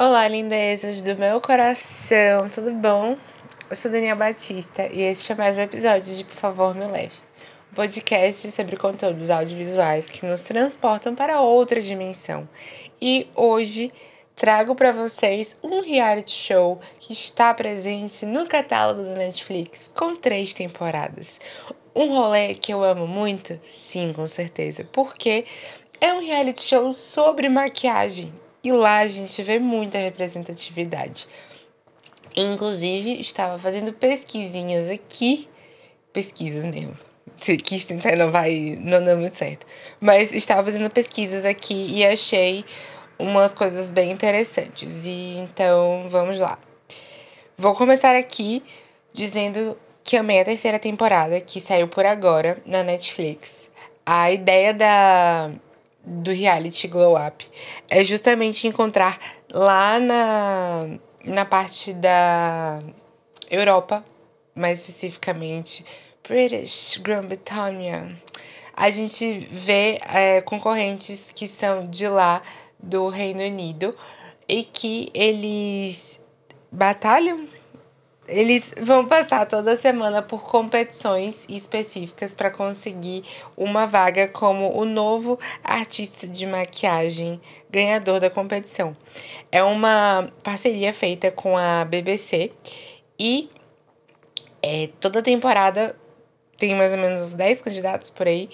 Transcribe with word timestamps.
Olá, 0.00 0.28
lindezas 0.28 1.02
do 1.02 1.16
meu 1.16 1.40
coração, 1.40 2.48
tudo 2.50 2.72
bom? 2.72 3.16
Eu 3.68 3.74
sou 3.74 3.90
Daniel 3.90 4.14
Batista 4.14 4.86
e 4.86 5.02
este 5.02 5.32
é 5.32 5.34
mais 5.34 5.56
um 5.56 5.60
episódio 5.60 6.14
de 6.14 6.22
Por 6.22 6.36
Favor 6.36 6.72
Me 6.72 6.86
Leve, 6.86 7.16
um 7.72 7.74
podcast 7.74 8.48
sobre 8.52 8.76
conteúdos 8.76 9.28
audiovisuais 9.28 10.08
que 10.08 10.24
nos 10.24 10.44
transportam 10.44 11.16
para 11.16 11.40
outra 11.40 11.82
dimensão. 11.82 12.48
E 13.02 13.26
hoje 13.34 13.92
trago 14.36 14.76
para 14.76 14.92
vocês 14.92 15.56
um 15.64 15.80
reality 15.80 16.30
show 16.30 16.80
que 17.00 17.12
está 17.12 17.52
presente 17.52 18.24
no 18.24 18.46
catálogo 18.46 19.02
do 19.02 19.16
Netflix 19.16 19.90
com 19.96 20.14
três 20.14 20.54
temporadas. 20.54 21.40
Um 21.92 22.14
rolê 22.14 22.54
que 22.54 22.72
eu 22.72 22.84
amo 22.84 23.08
muito? 23.08 23.58
Sim, 23.64 24.12
com 24.12 24.28
certeza, 24.28 24.86
porque 24.92 25.44
é 26.00 26.12
um 26.12 26.24
reality 26.24 26.62
show 26.62 26.92
sobre 26.92 27.48
maquiagem 27.48 28.32
e 28.62 28.72
lá 28.72 28.98
a 28.98 29.06
gente 29.06 29.42
vê 29.42 29.58
muita 29.58 29.98
representatividade. 29.98 31.26
Inclusive, 32.36 33.20
estava 33.20 33.58
fazendo 33.58 33.92
pesquisinhas 33.92 34.88
aqui, 34.88 35.48
pesquisas 36.12 36.64
mesmo. 36.64 36.96
Quis 37.38 37.84
tentar 37.84 38.16
não 38.16 38.30
vai, 38.30 38.78
não 38.80 39.04
deu 39.04 39.16
muito 39.16 39.36
certo. 39.36 39.66
Mas 40.00 40.32
estava 40.32 40.64
fazendo 40.64 40.90
pesquisas 40.90 41.44
aqui 41.44 41.86
e 41.90 42.04
achei 42.04 42.64
umas 43.18 43.54
coisas 43.54 43.90
bem 43.90 44.10
interessantes. 44.10 45.04
E 45.04 45.36
então, 45.38 46.06
vamos 46.08 46.38
lá. 46.38 46.58
Vou 47.56 47.74
começar 47.74 48.14
aqui 48.14 48.62
dizendo 49.12 49.76
que 50.04 50.16
amei 50.16 50.40
a 50.40 50.44
terceira 50.44 50.78
temporada, 50.78 51.40
que 51.40 51.60
saiu 51.60 51.88
por 51.88 52.06
agora 52.06 52.58
na 52.64 52.82
Netflix. 52.82 53.68
A 54.06 54.30
ideia 54.30 54.72
da 54.72 55.50
do 56.08 56.32
reality 56.32 56.88
Glow 56.88 57.16
Up 57.16 57.46
é 57.88 58.02
justamente 58.04 58.66
encontrar 58.66 59.18
lá 59.52 60.00
na, 60.00 60.98
na 61.24 61.44
parte 61.44 61.92
da 61.92 62.80
Europa, 63.50 64.04
mais 64.54 64.80
especificamente 64.80 65.84
British 66.26 66.98
Grã-Bretanha, 66.98 68.20
a 68.76 68.90
gente 68.90 69.48
vê 69.50 70.00
é, 70.14 70.40
concorrentes 70.40 71.32
que 71.34 71.48
são 71.48 71.90
de 71.90 72.06
lá 72.06 72.42
do 72.78 73.08
Reino 73.08 73.40
Unido 73.42 73.96
e 74.46 74.62
que 74.62 75.10
eles 75.12 76.20
batalham 76.70 77.48
eles 78.28 78.74
vão 78.82 79.06
passar 79.06 79.46
toda 79.46 79.74
semana 79.76 80.20
por 80.20 80.42
competições 80.42 81.46
específicas 81.48 82.34
para 82.34 82.50
conseguir 82.50 83.24
uma 83.56 83.86
vaga 83.86 84.28
como 84.28 84.78
o 84.78 84.84
novo 84.84 85.38
artista 85.64 86.26
de 86.26 86.46
maquiagem 86.46 87.40
ganhador 87.70 88.20
da 88.20 88.28
competição. 88.28 88.94
É 89.50 89.62
uma 89.62 90.30
parceria 90.42 90.92
feita 90.92 91.30
com 91.30 91.56
a 91.56 91.86
BBC 91.86 92.52
e 93.18 93.50
é, 94.62 94.90
toda 95.00 95.22
temporada 95.22 95.96
tem 96.58 96.74
mais 96.74 96.92
ou 96.92 96.98
menos 96.98 97.22
uns 97.22 97.34
10 97.34 97.62
candidatos 97.62 98.10
por 98.10 98.26
aí, 98.26 98.50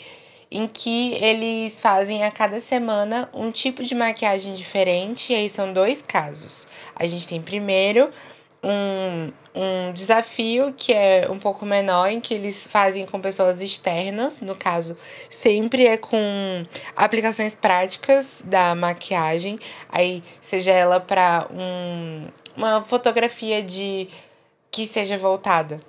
em 0.50 0.68
que 0.68 1.14
eles 1.14 1.80
fazem 1.80 2.22
a 2.22 2.30
cada 2.30 2.60
semana 2.60 3.28
um 3.34 3.50
tipo 3.50 3.82
de 3.82 3.94
maquiagem 3.94 4.54
diferente, 4.54 5.32
e 5.32 5.36
aí 5.36 5.48
são 5.48 5.72
dois 5.72 6.02
casos. 6.02 6.68
A 6.94 7.06
gente 7.06 7.26
tem 7.26 7.40
primeiro 7.40 8.10
um, 8.64 9.32
um 9.54 9.92
desafio 9.92 10.72
que 10.76 10.92
é 10.92 11.28
um 11.30 11.38
pouco 11.38 11.64
menor, 11.66 12.10
em 12.10 12.20
que 12.20 12.34
eles 12.34 12.66
fazem 12.66 13.06
com 13.06 13.20
pessoas 13.20 13.60
externas, 13.60 14.40
no 14.40 14.56
caso, 14.56 14.96
sempre 15.30 15.86
é 15.86 15.96
com 15.96 16.66
aplicações 16.96 17.54
práticas 17.54 18.42
da 18.44 18.74
maquiagem, 18.74 19.58
aí 19.88 20.22
seja 20.40 20.72
ela 20.72 20.98
para 20.98 21.46
um, 21.52 22.26
uma 22.56 22.82
fotografia 22.82 23.62
de 23.62 24.08
que 24.70 24.86
seja 24.86 25.18
voltada 25.18 25.80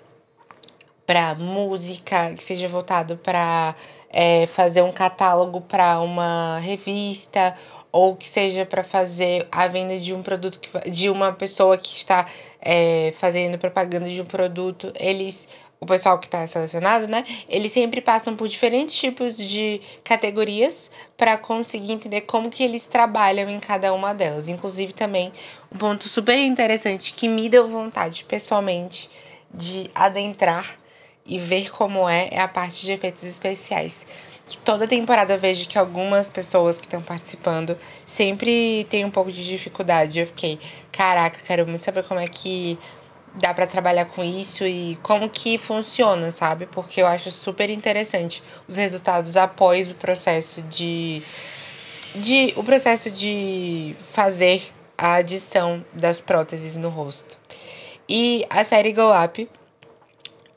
para 1.06 1.36
música, 1.36 2.34
que 2.34 2.44
seja 2.44 2.68
voltado 2.68 3.18
para 3.18 3.76
é, 4.10 4.48
fazer 4.48 4.82
um 4.82 4.92
catálogo 4.92 5.62
para 5.62 6.00
uma 6.00 6.60
revista 6.60 7.56
ou 7.96 8.14
que 8.14 8.28
seja 8.28 8.66
para 8.66 8.84
fazer 8.84 9.48
a 9.50 9.70
venda 9.70 9.98
de 9.98 10.14
um 10.14 10.22
produto 10.22 10.60
que, 10.60 10.92
de 10.92 11.10
uma 11.10 11.32
pessoa 11.32 11.78
que 11.78 11.96
está 11.96 12.28
é, 12.62 13.14
fazendo 13.18 13.58
propaganda 13.58 14.10
de 14.10 14.22
um 14.22 14.26
produto, 14.26 14.92
eles 15.00 15.48
o 15.80 15.86
pessoal 15.86 16.20
que 16.20 16.26
está 16.26 16.46
selecionado, 16.46 17.08
né? 17.08 17.24
Eles 17.48 17.72
sempre 17.72 18.02
passam 18.02 18.36
por 18.36 18.50
diferentes 18.50 18.94
tipos 18.96 19.38
de 19.38 19.82
categorias 20.04 20.92
para 21.16 21.38
conseguir 21.38 21.94
entender 21.94 22.22
como 22.22 22.50
que 22.50 22.64
eles 22.64 22.86
trabalham 22.86 23.50
em 23.50 23.62
cada 23.62 23.94
uma 23.94 24.14
delas. 24.14 24.50
Inclusive 24.50 24.92
também 24.92 25.32
um 25.72 25.78
ponto 25.78 26.10
super 26.10 26.38
interessante 26.38 27.14
que 27.14 27.30
me 27.30 27.48
deu 27.48 27.70
vontade 27.70 28.26
pessoalmente 28.26 29.10
de 29.54 29.90
adentrar 29.96 30.78
e 31.26 31.40
ver 31.40 31.72
como 31.72 32.10
é 32.10 32.28
é 32.30 32.42
a 32.42 32.48
parte 32.48 32.86
de 32.86 32.92
efeitos 32.92 33.24
especiais 33.24 34.06
que 34.48 34.58
toda 34.58 34.88
temporada 34.88 35.34
eu 35.34 35.40
vejo 35.40 35.68
que 35.68 35.78
algumas 35.78 36.28
pessoas 36.28 36.78
que 36.78 36.86
estão 36.86 37.02
participando 37.02 37.78
sempre 38.06 38.86
tem 38.90 39.04
um 39.04 39.12
pouco 39.12 39.32
de 39.32 39.44
dificuldade. 39.44 40.20
Eu 40.20 40.28
fiquei, 40.28 40.60
caraca, 40.92 41.40
quero 41.46 41.66
muito 41.68 41.84
saber 41.84 42.04
como 42.04 42.20
é 42.20 42.28
que 42.28 42.78
dá 43.36 43.54
para 43.54 43.68
trabalhar 43.68 44.06
com 44.06 44.24
isso 44.24 44.66
e 44.66 44.98
como 45.02 45.30
que 45.30 45.58
funciona, 45.58 46.32
sabe? 46.32 46.66
Porque 46.68 47.02
eu 47.02 47.08
acho 47.08 47.32
super 47.32 47.70
interessante 47.70 48.42
os 48.68 48.76
resultados 48.76 49.36
após 49.36 49.92
o 49.92 49.96
processo 49.96 50.62
de 50.64 51.22
de 52.14 52.54
o 52.56 52.64
processo 52.64 53.12
de 53.12 53.96
fazer 54.14 54.72
a 54.98 55.16
adição 55.16 55.84
das 55.92 56.22
próteses 56.22 56.76
no 56.76 56.90
rosto. 56.90 57.38
E 58.08 58.46
a 58.50 58.64
série 58.64 58.94
Go 58.94 59.12
Up 59.12 59.50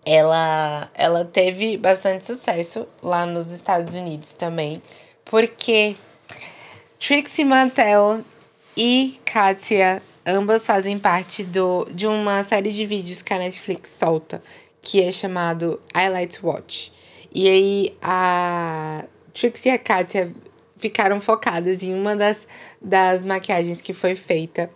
ela, 0.05 0.91
ela 0.95 1.25
teve 1.25 1.77
bastante 1.77 2.25
sucesso 2.25 2.87
lá 3.03 3.27
nos 3.27 3.53
Estados 3.53 3.95
Unidos 3.95 4.35
também, 4.35 4.83
porque 5.25 5.97
Trixie 6.99 7.45
Mattel 7.45 8.23
e 8.77 9.21
Katia 9.25 10.03
ambas 10.25 10.67
fazem 10.67 10.99
parte 10.99 11.43
do, 11.43 11.87
de 11.91 12.07
uma 12.07 12.45
série 12.45 12.73
de 12.73 12.85
vídeos 12.87 13.23
que 13.23 13.33
a 13.33 13.39
Netflix 13.39 13.91
solta, 13.91 14.43
que 14.83 15.03
é 15.03 15.11
chamado 15.11 15.81
Highlight 15.95 16.45
Watch. 16.45 16.93
E 17.33 17.49
aí 17.49 17.97
a 18.03 19.05
Trixie 19.33 19.69
e 19.69 19.73
a 19.73 19.79
Katia 19.79 20.33
ficaram 20.79 21.21
focadas 21.21 21.83
em 21.83 21.95
uma 21.95 22.17
das, 22.17 22.47
das 22.81 23.23
maquiagens 23.23 23.81
que 23.81 23.93
foi 23.93 24.15
feita. 24.15 24.71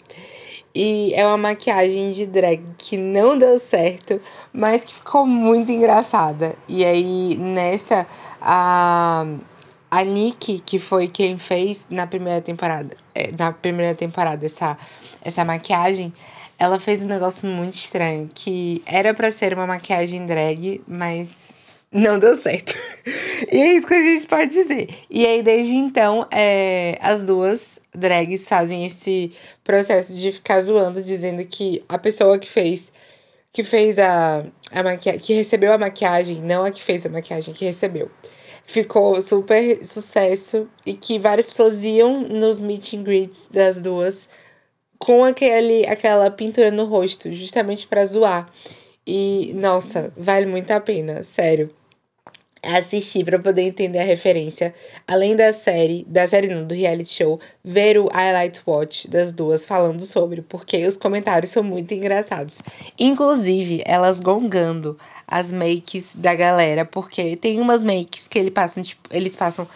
E 0.74 1.12
é 1.14 1.26
uma 1.26 1.36
maquiagem 1.36 2.10
de 2.12 2.26
drag 2.26 2.62
que 2.78 2.96
não 2.96 3.38
deu 3.38 3.58
certo, 3.58 4.20
mas 4.52 4.82
que 4.82 4.94
ficou 4.94 5.26
muito 5.26 5.70
engraçada. 5.70 6.56
E 6.66 6.84
aí, 6.84 7.36
nessa, 7.36 8.06
a, 8.40 9.26
a 9.90 10.04
Nick, 10.04 10.62
que 10.64 10.78
foi 10.78 11.08
quem 11.08 11.36
fez 11.38 11.84
na 11.90 12.06
primeira 12.06 12.40
temporada, 12.40 12.96
é, 13.14 13.30
na 13.32 13.52
primeira 13.52 13.94
temporada 13.94 14.46
essa, 14.46 14.78
essa 15.20 15.44
maquiagem, 15.44 16.10
ela 16.58 16.80
fez 16.80 17.02
um 17.02 17.06
negócio 17.06 17.46
muito 17.46 17.74
estranho, 17.74 18.30
que 18.34 18.82
era 18.86 19.12
para 19.12 19.30
ser 19.30 19.52
uma 19.52 19.66
maquiagem 19.66 20.24
drag, 20.26 20.80
mas 20.86 21.50
não 21.92 22.18
deu 22.18 22.34
certo. 22.34 22.74
e 23.52 23.56
é 23.60 23.74
isso 23.74 23.86
que 23.86 23.94
a 23.94 24.00
gente 24.00 24.26
pode 24.26 24.50
dizer. 24.50 24.88
E 25.10 25.26
aí, 25.26 25.42
desde 25.42 25.74
então, 25.74 26.26
é, 26.30 26.98
as 27.00 27.22
duas 27.22 27.78
drags 27.94 28.48
fazem 28.48 28.86
esse 28.86 29.32
processo 29.62 30.14
de 30.14 30.32
ficar 30.32 30.60
zoando, 30.62 31.02
dizendo 31.02 31.44
que 31.44 31.84
a 31.88 31.98
pessoa 31.98 32.38
que 32.38 32.48
fez 32.48 32.90
que 33.52 33.62
fez 33.62 33.98
a, 33.98 34.46
a 34.70 34.82
maquiagem, 34.82 35.20
que 35.20 35.34
recebeu 35.34 35.74
a 35.74 35.76
maquiagem, 35.76 36.40
não 36.40 36.64
a 36.64 36.70
que 36.70 36.82
fez 36.82 37.04
a 37.04 37.10
maquiagem, 37.10 37.52
que 37.52 37.66
recebeu. 37.66 38.10
Ficou 38.64 39.20
super 39.20 39.84
sucesso 39.84 40.66
e 40.86 40.94
que 40.94 41.18
várias 41.18 41.50
pessoas 41.50 41.82
iam 41.82 42.22
nos 42.22 42.62
meet 42.62 42.94
and 42.94 43.02
greets 43.02 43.46
das 43.50 43.78
duas 43.78 44.26
com 44.98 45.22
aquele, 45.22 45.86
aquela 45.86 46.30
pintura 46.30 46.70
no 46.70 46.86
rosto, 46.86 47.30
justamente 47.34 47.86
para 47.86 48.06
zoar. 48.06 48.50
E, 49.06 49.52
nossa, 49.54 50.10
vale 50.16 50.46
muito 50.46 50.70
a 50.70 50.80
pena, 50.80 51.22
sério 51.22 51.70
assistir 52.62 53.24
para 53.24 53.38
poder 53.38 53.62
entender 53.62 53.98
a 53.98 54.04
referência, 54.04 54.72
além 55.06 55.34
da 55.34 55.52
série, 55.52 56.04
da 56.08 56.26
série 56.28 56.46
não, 56.46 56.64
do 56.64 56.74
reality 56.74 57.12
show, 57.12 57.40
ver 57.64 57.98
o 57.98 58.08
highlight 58.12 58.60
watch 58.66 59.08
das 59.08 59.32
duas 59.32 59.66
falando 59.66 60.02
sobre, 60.06 60.42
porque 60.42 60.86
os 60.86 60.96
comentários 60.96 61.50
são 61.50 61.62
muito 61.62 61.92
engraçados. 61.92 62.62
Inclusive, 62.98 63.82
elas 63.84 64.20
gongando 64.20 64.96
as 65.26 65.50
makes 65.50 66.14
da 66.14 66.34
galera, 66.34 66.84
porque 66.84 67.36
tem 67.36 67.58
umas 67.58 67.82
makes 67.82 68.28
que 68.28 68.38
eles 68.38 68.52
passam, 68.52 68.82
tipo, 68.82 69.08
eles 69.10 69.34
passam 69.34 69.66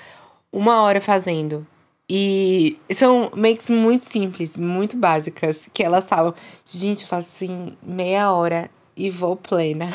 uma 0.53 0.83
hora 0.83 1.01
fazendo. 1.01 1.67
E 2.09 2.79
são 2.95 3.33
makes 3.35 3.69
muito 3.69 4.05
simples, 4.05 4.57
muito 4.57 4.97
básicas, 4.97 5.69
que 5.75 5.83
elas 5.83 6.09
falam, 6.09 6.33
gente, 6.65 7.03
eu 7.03 7.09
faço 7.09 7.45
em 7.45 7.77
meia 7.83 8.33
hora 8.33 8.71
e 8.97 9.11
vou 9.11 9.37
plena. 9.37 9.93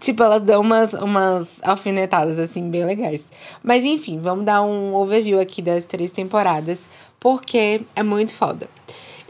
tipo, 0.00 0.22
elas 0.22 0.42
dão 0.42 0.62
umas, 0.62 0.94
umas 0.94 1.60
alfinetadas, 1.62 2.38
assim, 2.38 2.70
bem 2.70 2.84
legais. 2.84 3.28
Mas 3.62 3.84
enfim, 3.84 4.18
vamos 4.18 4.46
dar 4.46 4.62
um 4.62 4.94
overview 4.94 5.38
aqui 5.38 5.60
das 5.60 5.84
três 5.84 6.10
temporadas, 6.10 6.88
porque 7.20 7.82
é 7.94 8.02
muito 8.02 8.34
foda. 8.34 8.68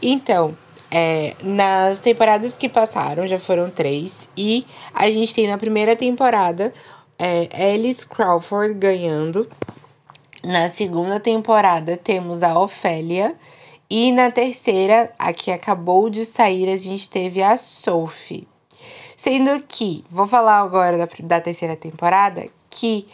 Então, 0.01 0.57
é, 0.89 1.35
nas 1.43 1.99
temporadas 1.99 2.55
que 2.55 2.69
passaram, 2.69 3.27
já 3.27 3.37
foram 3.37 3.69
três, 3.69 4.29
e 4.37 4.65
a 4.93 5.11
gente 5.11 5.35
tem 5.35 5.47
na 5.47 5.57
primeira 5.57 5.95
temporada 5.95 6.73
é, 7.17 7.73
Alice 7.73 8.07
Crawford 8.07 8.73
ganhando. 8.75 9.49
Na 10.41 10.69
segunda 10.69 11.19
temporada 11.19 11.97
temos 11.97 12.41
a 12.41 12.57
Ofélia. 12.57 13.35
E 13.89 14.11
na 14.11 14.29
terceira, 14.29 15.11
a 15.17 15.33
que 15.33 15.51
acabou 15.51 16.11
de 16.11 16.23
sair, 16.23 16.69
a 16.69 16.77
gente 16.77 17.09
teve 17.09 17.41
a 17.41 17.57
Sophie. 17.57 18.47
Sendo 19.19 19.61
que, 19.67 20.05
vou 20.09 20.25
falar 20.25 20.61
agora 20.61 20.97
da, 20.97 21.05
da 21.23 21.41
terceira 21.41 21.75
temporada, 21.75 22.47
que, 22.69 23.05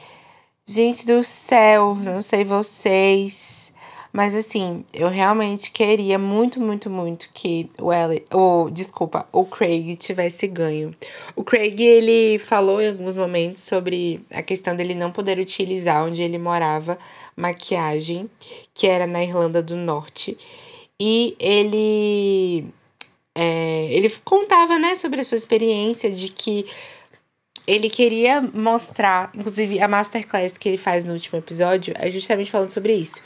gente 0.63 1.03
do 1.03 1.23
céu, 1.23 1.95
não 1.95 2.21
sei 2.21 2.45
vocês, 2.45 3.73
mas 4.13 4.35
assim, 4.35 4.85
eu 4.93 5.09
realmente 5.09 5.71
queria 5.71 6.19
muito, 6.19 6.61
muito, 6.61 6.91
muito 6.91 7.31
que 7.33 7.71
o 7.81 7.91
Ellie, 7.91 8.23
o 8.31 8.69
desculpa, 8.69 9.27
o 9.31 9.45
Craig 9.45 9.95
tivesse 9.95 10.45
ganho. 10.45 10.93
O 11.35 11.43
Craig, 11.43 11.81
ele 11.81 12.37
falou 12.37 12.79
em 12.79 12.89
alguns 12.89 13.17
momentos 13.17 13.63
sobre 13.63 14.23
a 14.31 14.43
questão 14.43 14.75
dele 14.75 14.93
não 14.93 15.11
poder 15.11 15.39
utilizar 15.39 16.05
onde 16.05 16.21
ele 16.21 16.37
morava 16.37 16.99
maquiagem, 17.35 18.29
que 18.75 18.85
era 18.85 19.07
na 19.07 19.23
Irlanda 19.23 19.63
do 19.63 19.75
Norte. 19.75 20.37
E 20.99 21.35
ele 21.39 22.71
é, 23.35 23.87
ele 23.91 24.09
contava, 24.23 24.79
né, 24.79 24.95
sobre 24.95 25.21
a 25.21 25.25
sua 25.25 25.37
experiência 25.37 26.09
de 26.09 26.29
que 26.29 26.65
ele 27.67 27.89
queria 27.89 28.41
mostrar, 28.41 29.31
inclusive 29.35 29.81
a 29.81 29.87
masterclass 29.87 30.57
que 30.57 30.69
ele 30.69 30.77
faz 30.77 31.03
no 31.03 31.13
último 31.13 31.37
episódio 31.39 31.93
é 31.97 32.09
justamente 32.09 32.49
falando 32.51 32.71
sobre 32.71 32.93
isso 32.93 33.21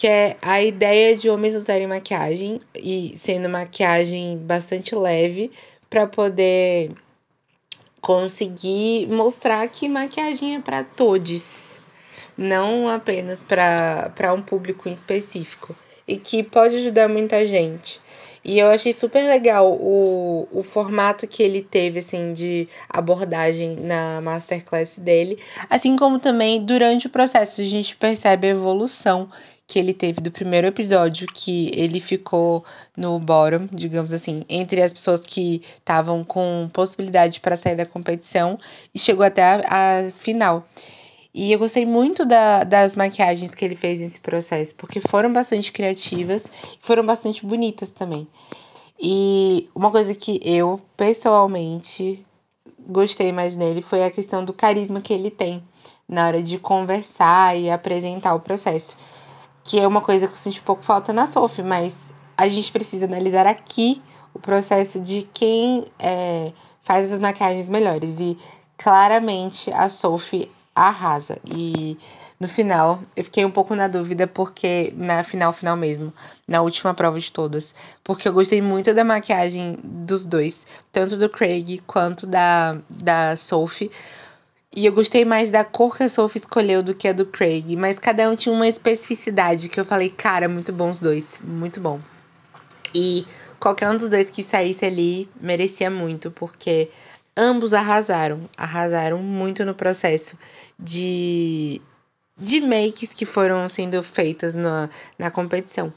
que 0.00 0.08
é 0.08 0.38
a 0.40 0.62
ideia 0.62 1.14
de 1.14 1.28
homens 1.28 1.54
usarem 1.54 1.86
maquiagem 1.86 2.58
e 2.74 3.12
sendo 3.18 3.50
maquiagem 3.50 4.38
bastante 4.38 4.94
leve 4.94 5.50
para 5.90 6.06
poder 6.06 6.92
conseguir 8.00 9.06
mostrar 9.08 9.68
que 9.68 9.86
maquiagem 9.90 10.54
é 10.54 10.58
para 10.58 10.82
todos, 10.82 11.78
não 12.34 12.88
apenas 12.88 13.42
para 13.44 14.32
um 14.32 14.40
público 14.40 14.88
em 14.88 14.92
específico 14.92 15.76
e 16.08 16.16
que 16.16 16.42
pode 16.42 16.76
ajudar 16.76 17.06
muita 17.06 17.46
gente. 17.46 18.00
E 18.44 18.58
eu 18.58 18.70
achei 18.70 18.92
super 18.92 19.22
legal 19.22 19.70
o, 19.70 20.48
o 20.50 20.62
formato 20.62 21.26
que 21.26 21.42
ele 21.42 21.62
teve, 21.62 21.98
assim, 21.98 22.32
de 22.32 22.68
abordagem 22.88 23.76
na 23.76 24.20
masterclass 24.20 24.96
dele. 24.96 25.38
Assim 25.68 25.96
como 25.96 26.18
também 26.18 26.64
durante 26.64 27.06
o 27.06 27.10
processo 27.10 27.60
a 27.60 27.64
gente 27.64 27.96
percebe 27.96 28.46
a 28.46 28.50
evolução 28.50 29.28
que 29.70 29.78
ele 29.78 29.94
teve 29.94 30.20
do 30.20 30.32
primeiro 30.32 30.66
episódio, 30.66 31.28
que 31.32 31.70
ele 31.72 32.00
ficou 32.00 32.64
no 32.96 33.20
bottom, 33.20 33.68
digamos 33.70 34.12
assim, 34.12 34.44
entre 34.48 34.82
as 34.82 34.92
pessoas 34.92 35.20
que 35.20 35.62
estavam 35.78 36.24
com 36.24 36.68
possibilidade 36.72 37.38
para 37.40 37.56
sair 37.56 37.76
da 37.76 37.86
competição 37.86 38.58
e 38.92 38.98
chegou 38.98 39.24
até 39.24 39.42
a, 39.42 39.60
a 39.68 40.10
final. 40.18 40.66
E 41.32 41.52
eu 41.52 41.58
gostei 41.58 41.86
muito 41.86 42.24
da, 42.24 42.64
das 42.64 42.96
maquiagens 42.96 43.54
que 43.54 43.64
ele 43.64 43.76
fez 43.76 44.00
nesse 44.00 44.20
processo, 44.20 44.74
porque 44.74 45.00
foram 45.00 45.32
bastante 45.32 45.72
criativas 45.72 46.50
foram 46.80 47.04
bastante 47.04 47.46
bonitas 47.46 47.90
também. 47.90 48.26
E 49.00 49.68
uma 49.74 49.90
coisa 49.90 50.14
que 50.14 50.40
eu, 50.44 50.80
pessoalmente, 50.96 52.24
gostei 52.86 53.32
mais 53.32 53.56
nele 53.56 53.80
foi 53.80 54.04
a 54.04 54.10
questão 54.10 54.44
do 54.44 54.52
carisma 54.52 55.00
que 55.00 55.12
ele 55.12 55.30
tem 55.30 55.62
na 56.08 56.26
hora 56.26 56.42
de 56.42 56.58
conversar 56.58 57.56
e 57.56 57.70
apresentar 57.70 58.34
o 58.34 58.40
processo 58.40 58.96
que 59.64 59.78
é 59.78 59.86
uma 59.86 60.00
coisa 60.00 60.26
que 60.26 60.32
eu 60.32 60.36
senti 60.36 60.60
um 60.60 60.64
pouco 60.64 60.82
falta 60.82 61.12
na 61.12 61.26
Sophie, 61.26 61.62
mas 61.62 62.12
a 62.36 62.48
gente 62.48 62.72
precisa 62.72 63.04
analisar 63.04 63.46
aqui 63.46 64.02
o 64.32 64.38
processo 64.38 65.00
de 65.00 65.28
quem 65.32 65.86
é, 65.98 66.52
faz 66.82 67.12
as 67.12 67.18
maquiagens 67.18 67.68
melhores. 67.68 68.20
E 68.20 68.38
claramente 68.76 69.70
a 69.72 69.88
Sophie 69.88 70.50
arrasa. 70.74 71.38
E 71.44 71.98
no 72.38 72.48
final, 72.48 73.02
eu 73.14 73.24
fiquei 73.24 73.44
um 73.44 73.50
pouco 73.50 73.74
na 73.74 73.86
dúvida, 73.86 74.26
porque 74.26 74.92
na 74.96 75.22
final, 75.22 75.52
final 75.52 75.76
mesmo, 75.76 76.12
na 76.48 76.62
última 76.62 76.94
prova 76.94 77.20
de 77.20 77.30
todas, 77.30 77.74
porque 78.02 78.26
eu 78.26 78.32
gostei 78.32 78.62
muito 78.62 78.94
da 78.94 79.04
maquiagem 79.04 79.78
dos 79.84 80.24
dois, 80.24 80.64
tanto 80.90 81.16
do 81.16 81.28
Craig 81.28 81.82
quanto 81.86 82.26
da, 82.26 82.76
da 82.88 83.36
Sophie. 83.36 83.90
E 84.74 84.86
eu 84.86 84.92
gostei 84.92 85.24
mais 85.24 85.50
da 85.50 85.64
cor 85.64 85.96
que 85.96 86.04
a 86.04 86.08
Sophie 86.08 86.40
escolheu 86.40 86.82
do 86.82 86.94
que 86.94 87.08
a 87.08 87.12
do 87.12 87.26
Craig. 87.26 87.76
Mas 87.76 87.98
cada 87.98 88.30
um 88.30 88.36
tinha 88.36 88.54
uma 88.54 88.68
especificidade 88.68 89.68
que 89.68 89.80
eu 89.80 89.84
falei, 89.84 90.08
cara, 90.08 90.48
muito 90.48 90.72
bom 90.72 90.90
os 90.90 91.00
dois. 91.00 91.40
Muito 91.42 91.80
bom. 91.80 92.00
E 92.94 93.26
qualquer 93.58 93.90
um 93.90 93.96
dos 93.96 94.08
dois 94.08 94.30
que 94.30 94.44
saísse 94.44 94.84
ali 94.84 95.28
merecia 95.40 95.90
muito, 95.90 96.30
porque 96.30 96.88
ambos 97.36 97.72
arrasaram. 97.72 98.40
Arrasaram 98.56 99.18
muito 99.18 99.64
no 99.64 99.74
processo 99.74 100.38
de, 100.78 101.80
de 102.36 102.60
makes 102.60 103.12
que 103.12 103.24
foram 103.24 103.68
sendo 103.68 104.02
feitas 104.02 104.54
na, 104.54 104.88
na 105.18 105.30
competição. 105.30 105.92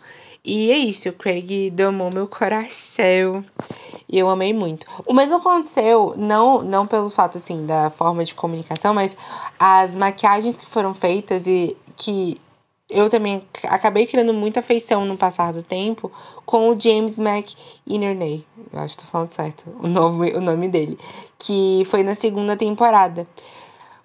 E 0.45 0.71
é 0.71 0.77
isso, 0.77 1.07
o 1.07 1.13
Craig 1.13 1.71
domou 1.71 2.12
meu 2.13 2.27
coração. 2.27 3.45
E 4.09 4.19
eu 4.19 4.30
amei 4.30 4.53
muito. 4.53 4.85
O 5.06 5.13
mesmo 5.13 5.38
aconteceu, 5.38 6.13
não, 6.18 6.62
não 6.62 6.85
pelo 6.85 7.09
fato, 7.09 7.38
assim, 7.38 7.65
da 7.65 7.89
forma 7.89 8.25
de 8.25 8.36
comunicação, 8.36 8.94
mas 8.94 9.15
as 9.57 9.95
maquiagens 9.95 10.56
que 10.57 10.65
foram 10.65 10.94
feitas 10.94 11.47
e 11.47 11.75
que 11.95 12.39
eu 12.93 13.09
também 13.09 13.41
acabei 13.63 14.05
criando 14.05 14.33
muita 14.33 14.59
afeição 14.59 15.05
no 15.05 15.17
passar 15.17 15.51
do 15.51 15.63
tempo 15.63 16.11
com 16.45 16.69
o 16.69 16.79
James 16.79 17.19
McInerney. 17.19 18.45
Eu 18.71 18.79
acho 18.79 18.95
que 18.95 19.03
tô 19.03 19.09
falando 19.09 19.31
certo 19.31 19.75
o 19.79 19.87
nome, 19.87 20.31
o 20.33 20.41
nome 20.41 20.67
dele. 20.67 20.97
Que 21.37 21.83
foi 21.89 22.03
na 22.03 22.15
segunda 22.15 22.55
temporada. 22.55 23.27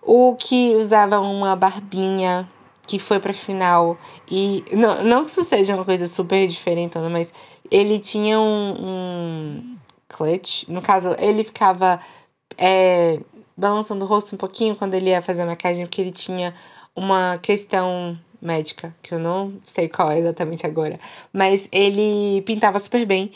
O 0.02 0.35
que 0.37 0.75
usava 0.76 1.20
uma 1.20 1.55
barbinha 1.55 2.49
que 2.87 2.99
foi 2.99 3.20
pra 3.20 3.35
final. 3.35 3.99
E 4.31 4.64
não, 4.73 5.05
não 5.05 5.25
que 5.25 5.31
isso 5.31 5.44
seja 5.44 5.75
uma 5.75 5.85
coisa 5.85 6.06
super 6.06 6.46
diferente, 6.49 6.99
mas 7.11 7.32
ele 7.70 8.00
tinha 8.00 8.40
um, 8.40 8.75
um 8.81 9.76
clutch. 10.08 10.67
No 10.69 10.81
caso, 10.81 11.14
ele 11.19 11.44
ficava 11.44 12.00
é, 12.56 13.20
balançando 13.55 14.05
o 14.05 14.08
rosto 14.08 14.35
um 14.35 14.38
pouquinho 14.38 14.75
quando 14.75 14.94
ele 14.94 15.11
ia 15.11 15.20
fazer 15.20 15.43
a 15.43 15.46
maquiagem, 15.46 15.85
porque 15.85 16.00
ele 16.00 16.12
tinha 16.12 16.55
uma 16.96 17.38
questão 17.38 18.19
médica, 18.40 18.94
que 19.02 19.14
eu 19.14 19.19
não 19.19 19.55
sei 19.67 19.88
qual 19.88 20.11
é 20.11 20.19
exatamente 20.19 20.67
agora. 20.67 20.99
Mas 21.33 21.68
ele 21.73 22.42
pintava 22.42 22.78
super 22.80 23.04
bem 23.07 23.33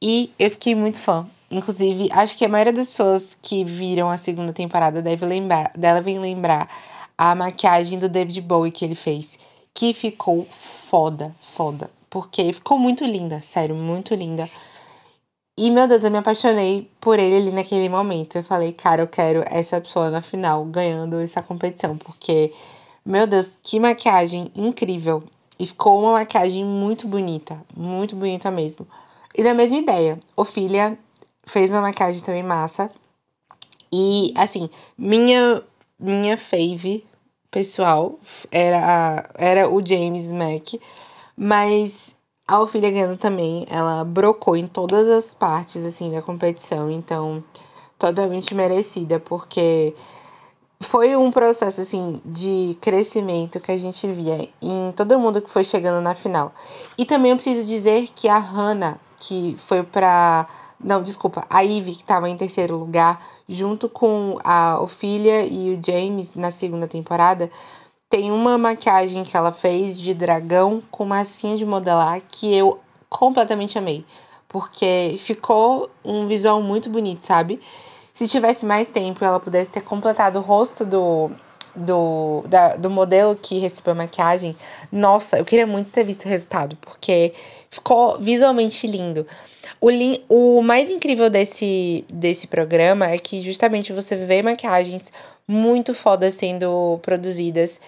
e 0.00 0.32
eu 0.38 0.50
fiquei 0.50 0.74
muito 0.74 0.98
fã. 0.98 1.28
Inclusive, 1.50 2.08
acho 2.12 2.36
que 2.36 2.44
a 2.44 2.48
maioria 2.48 2.72
das 2.72 2.90
pessoas 2.90 3.36
que 3.40 3.64
viram 3.64 4.10
a 4.10 4.18
segunda 4.18 4.52
temporada 4.52 5.00
deve 5.00 5.24
lembrar, 5.24 5.72
devem 5.74 6.18
lembrar 6.18 6.68
a 7.16 7.34
maquiagem 7.34 7.98
do 7.98 8.08
David 8.08 8.40
Bowie 8.42 8.70
que 8.70 8.84
ele 8.84 8.94
fez, 8.94 9.38
que 9.74 9.94
ficou 9.94 10.46
foda, 10.50 11.34
foda. 11.40 11.90
Porque 12.10 12.52
ficou 12.52 12.78
muito 12.78 13.04
linda, 13.04 13.40
sério, 13.40 13.74
muito 13.74 14.14
linda. 14.14 14.48
E, 15.60 15.72
meu 15.72 15.88
Deus, 15.88 16.04
eu 16.04 16.10
me 16.10 16.18
apaixonei 16.18 16.88
por 17.00 17.18
ele 17.18 17.36
ali 17.36 17.50
naquele 17.50 17.88
momento. 17.88 18.36
Eu 18.36 18.44
falei, 18.44 18.72
cara, 18.72 19.02
eu 19.02 19.08
quero 19.08 19.42
essa 19.44 19.80
pessoa 19.80 20.08
na 20.08 20.22
final, 20.22 20.64
ganhando 20.64 21.18
essa 21.18 21.42
competição. 21.42 21.98
Porque, 21.98 22.52
meu 23.08 23.26
Deus, 23.26 23.50
que 23.62 23.80
maquiagem 23.80 24.52
incrível. 24.54 25.24
E 25.58 25.66
ficou 25.66 25.98
uma 25.98 26.12
maquiagem 26.12 26.62
muito 26.62 27.08
bonita, 27.08 27.58
muito 27.74 28.14
bonita 28.14 28.50
mesmo. 28.50 28.86
E 29.34 29.42
da 29.42 29.54
mesma 29.54 29.78
ideia, 29.78 30.20
Ofília 30.36 30.98
fez 31.44 31.70
uma 31.70 31.80
maquiagem 31.80 32.20
também 32.20 32.42
massa. 32.42 32.90
E, 33.90 34.34
assim, 34.36 34.68
minha, 34.96 35.62
minha 35.98 36.36
fave 36.36 37.02
pessoal 37.50 38.18
era, 38.50 38.78
a, 38.78 39.30
era 39.38 39.70
o 39.70 39.84
James 39.84 40.30
Mack, 40.30 40.78
mas 41.34 42.14
a 42.46 42.60
Ophelia 42.60 42.90
ganhando 42.90 43.16
também, 43.16 43.64
ela 43.70 44.04
brocou 44.04 44.54
em 44.54 44.66
todas 44.66 45.08
as 45.08 45.32
partes, 45.32 45.82
assim, 45.82 46.10
da 46.10 46.20
competição, 46.20 46.90
então, 46.90 47.42
totalmente 47.98 48.54
merecida, 48.54 49.18
porque 49.18 49.94
foi 50.80 51.16
um 51.16 51.30
processo, 51.30 51.80
assim, 51.80 52.20
de 52.24 52.76
crescimento 52.80 53.60
que 53.60 53.72
a 53.72 53.76
gente 53.76 54.06
via 54.06 54.48
em 54.62 54.92
todo 54.92 55.18
mundo 55.18 55.42
que 55.42 55.50
foi 55.50 55.64
chegando 55.64 56.00
na 56.00 56.14
final. 56.14 56.52
E 56.96 57.04
também 57.04 57.30
eu 57.30 57.36
preciso 57.36 57.64
dizer 57.66 58.08
que 58.14 58.28
a 58.28 58.38
Hannah, 58.38 58.98
que 59.18 59.56
foi 59.58 59.82
pra 59.82 60.46
não, 60.82 61.02
desculpa. 61.02 61.44
A 61.50 61.60
Ivy, 61.60 61.96
que 61.96 62.02
estava 62.02 62.28
em 62.28 62.36
terceiro 62.36 62.76
lugar, 62.76 63.20
junto 63.48 63.88
com 63.88 64.38
a 64.44 64.78
Ophelia 64.80 65.44
e 65.44 65.74
o 65.74 65.80
James 65.84 66.34
na 66.34 66.52
segunda 66.52 66.86
temporada, 66.86 67.50
tem 68.08 68.30
uma 68.30 68.56
maquiagem 68.56 69.24
que 69.24 69.36
ela 69.36 69.52
fez 69.52 69.98
de 69.98 70.14
dragão 70.14 70.82
com 70.90 71.04
massinha 71.04 71.56
de 71.56 71.66
modelar 71.66 72.22
que 72.28 72.54
eu 72.54 72.78
completamente 73.08 73.76
amei. 73.76 74.04
Porque 74.48 75.16
ficou 75.18 75.90
um 76.04 76.26
visual 76.26 76.62
muito 76.62 76.88
bonito, 76.88 77.22
sabe? 77.22 77.60
Se 78.18 78.26
tivesse 78.26 78.66
mais 78.66 78.88
tempo 78.88 79.24
ela 79.24 79.38
pudesse 79.38 79.70
ter 79.70 79.80
completado 79.80 80.40
o 80.40 80.42
rosto 80.42 80.84
do, 80.84 81.30
do, 81.72 82.42
da, 82.48 82.74
do 82.74 82.90
modelo 82.90 83.36
que 83.36 83.60
recebeu 83.60 83.92
a 83.92 83.94
maquiagem, 83.94 84.56
nossa, 84.90 85.38
eu 85.38 85.44
queria 85.44 85.68
muito 85.68 85.92
ter 85.92 86.02
visto 86.02 86.24
o 86.24 86.28
resultado, 86.28 86.76
porque 86.80 87.32
ficou 87.70 88.18
visualmente 88.18 88.88
lindo. 88.88 89.24
O, 89.80 89.88
li, 89.88 90.24
o 90.28 90.60
mais 90.62 90.90
incrível 90.90 91.30
desse, 91.30 92.04
desse 92.10 92.48
programa 92.48 93.06
é 93.06 93.18
que 93.18 93.40
justamente 93.40 93.92
você 93.92 94.16
vê 94.16 94.42
maquiagens 94.42 95.12
muito 95.46 95.94
fodas 95.94 96.34
sendo 96.34 96.98
produzidas. 97.00 97.80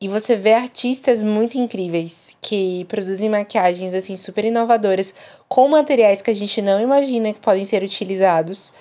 E 0.00 0.08
você 0.08 0.36
vê 0.36 0.54
artistas 0.54 1.22
muito 1.22 1.58
incríveis 1.58 2.34
que 2.40 2.86
produzem 2.86 3.28
maquiagens 3.28 3.92
assim 3.92 4.16
super 4.16 4.46
inovadoras 4.46 5.12
com 5.46 5.68
materiais 5.68 6.22
que 6.22 6.30
a 6.30 6.34
gente 6.34 6.62
não 6.62 6.80
imagina 6.80 7.34
que 7.34 7.40
podem 7.40 7.66
ser 7.66 7.82
utilizados. 7.82 8.72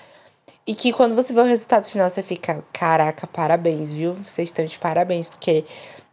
E 0.68 0.74
que 0.74 0.92
quando 0.92 1.16
você 1.16 1.32
vê 1.32 1.42
o 1.42 1.44
resultado 1.44 1.88
final, 1.88 2.10
você 2.10 2.24
fica, 2.24 2.64
caraca, 2.74 3.28
parabéns, 3.28 3.92
viu? 3.92 4.16
Vocês 4.16 4.50
estão 4.50 4.66
de 4.66 4.80
parabéns, 4.80 5.30
porque 5.30 5.64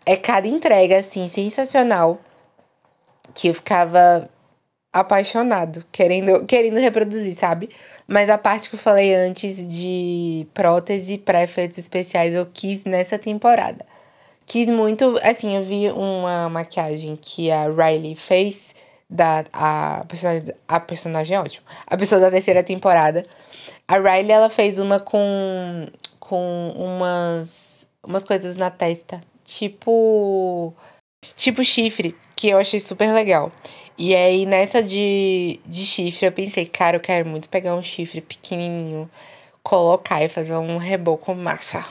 é 0.05 0.17
cada 0.17 0.47
entrega, 0.47 0.99
assim, 0.99 1.29
sensacional. 1.29 2.21
Que 3.35 3.49
eu 3.49 3.55
ficava 3.55 4.29
apaixonado, 4.93 5.85
querendo, 5.91 6.45
querendo 6.45 6.79
reproduzir, 6.79 7.35
sabe? 7.35 7.71
Mas 8.07 8.29
a 8.29 8.37
parte 8.37 8.69
que 8.69 8.75
eu 8.77 8.81
falei 8.81 9.15
antes 9.15 9.67
de 9.67 10.47
prótese 10.53 11.17
para 11.17 11.43
efeitos 11.43 11.79
especiais, 11.79 12.35
eu 12.35 12.47
quis 12.53 12.85
nessa 12.85 13.19
temporada. 13.19 13.87
Quis 14.45 14.69
muito, 14.69 15.19
assim, 15.23 15.57
eu 15.57 15.65
vi 15.65 15.91
uma 15.91 16.51
maquiagem 16.51 17.17
que 17.17 17.51
a 17.51 17.65
Riley 17.71 18.15
fez, 18.17 18.75
da, 19.13 19.45
a, 19.53 20.05
personagem, 20.09 20.55
a 20.67 20.81
personagem 20.81 21.37
é 21.37 21.41
ótima, 21.41 21.67
a 21.87 21.97
pessoa 21.97 22.21
da 22.21 22.31
terceira 22.31 22.63
temporada. 22.63 23.27
A 23.87 23.99
Riley, 23.99 24.33
ela 24.33 24.49
fez 24.49 24.79
uma 24.79 24.99
com, 24.99 25.87
com 26.19 26.73
umas, 26.75 27.87
umas 28.03 28.25
coisas 28.25 28.57
na 28.57 28.71
testa, 28.71 29.23
tipo, 29.45 30.73
tipo 31.37 31.63
chifre, 31.63 32.17
que 32.35 32.49
eu 32.49 32.59
achei 32.59 32.81
super 32.81 33.13
legal. 33.13 33.53
E 33.99 34.17
aí, 34.17 34.47
nessa 34.47 34.83
de, 34.83 35.61
de 35.67 35.85
chifre, 35.85 36.27
eu 36.27 36.33
pensei, 36.33 36.65
cara, 36.65 36.97
eu 36.97 37.01
quero 37.01 37.29
muito 37.29 37.49
pegar 37.49 37.75
um 37.75 37.83
chifre 37.83 38.23
pequenininho, 38.23 39.11
colocar 39.63 40.25
e 40.25 40.29
fazer 40.29 40.57
um 40.57 40.79
reboco 40.79 41.35
massa. 41.35 41.85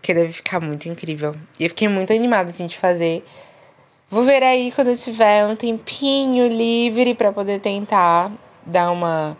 Que 0.00 0.14
deve 0.14 0.32
ficar 0.32 0.60
muito 0.60 0.88
incrível. 0.88 1.34
E 1.58 1.64
eu 1.64 1.70
fiquei 1.70 1.88
muito 1.88 2.12
animada, 2.12 2.50
assim, 2.50 2.68
de 2.68 2.78
fazer. 2.78 3.24
Vou 4.08 4.24
ver 4.24 4.42
aí 4.42 4.70
quando 4.70 4.88
eu 4.88 4.96
tiver 4.96 5.44
um 5.46 5.56
tempinho 5.56 6.46
livre 6.46 7.12
para 7.14 7.32
poder 7.32 7.60
tentar 7.60 8.30
dar 8.64 8.92
uma 8.92 9.36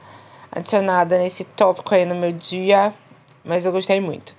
adicionada 0.50 1.18
nesse 1.18 1.44
tópico 1.44 1.94
aí 1.94 2.04
no 2.04 2.16
meu 2.16 2.32
dia. 2.32 2.92
Mas 3.44 3.64
eu 3.64 3.70
gostei 3.70 4.00
muito. 4.00 4.34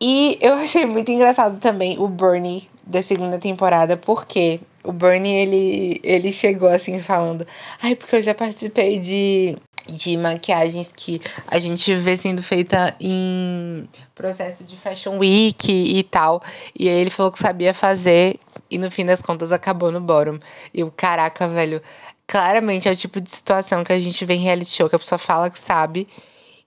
E 0.00 0.38
eu 0.40 0.54
achei 0.54 0.86
muito 0.86 1.10
engraçado 1.10 1.60
também 1.60 1.98
o 1.98 2.08
Bernie 2.08 2.68
da 2.86 3.02
segunda 3.02 3.38
temporada, 3.38 3.98
porque 3.98 4.60
o 4.82 4.92
Bernie, 4.92 5.34
ele, 5.34 6.00
ele 6.02 6.32
chegou 6.32 6.68
assim 6.68 7.02
falando, 7.02 7.46
ai, 7.82 7.94
porque 7.94 8.16
eu 8.16 8.22
já 8.22 8.32
participei 8.32 8.98
de, 8.98 9.56
de 9.86 10.16
maquiagens 10.16 10.90
que 10.94 11.20
a 11.46 11.58
gente 11.58 11.94
vê 11.96 12.16
sendo 12.16 12.42
feita 12.42 12.96
em 12.98 13.86
processo 14.14 14.64
de 14.64 14.76
Fashion 14.76 15.18
Week 15.18 15.70
e 15.70 16.02
tal. 16.04 16.40
E 16.78 16.88
aí 16.88 16.94
ele 16.94 17.10
falou 17.10 17.30
que 17.30 17.38
sabia 17.38 17.74
fazer 17.74 18.38
e 18.70 18.78
no 18.78 18.90
fim 18.90 19.04
das 19.04 19.22
contas 19.22 19.52
acabou 19.52 19.90
no 19.90 20.00
bottom. 20.00 20.38
E 20.72 20.82
o 20.82 20.90
caraca, 20.90 21.48
velho, 21.48 21.82
claramente 22.26 22.88
é 22.88 22.92
o 22.92 22.96
tipo 22.96 23.20
de 23.20 23.30
situação 23.30 23.82
que 23.84 23.92
a 23.92 24.00
gente 24.00 24.24
vê 24.24 24.34
em 24.34 24.42
reality 24.42 24.70
show, 24.70 24.88
que 24.88 24.96
a 24.96 24.98
pessoa 24.98 25.18
fala 25.18 25.50
que 25.50 25.58
sabe. 25.58 26.08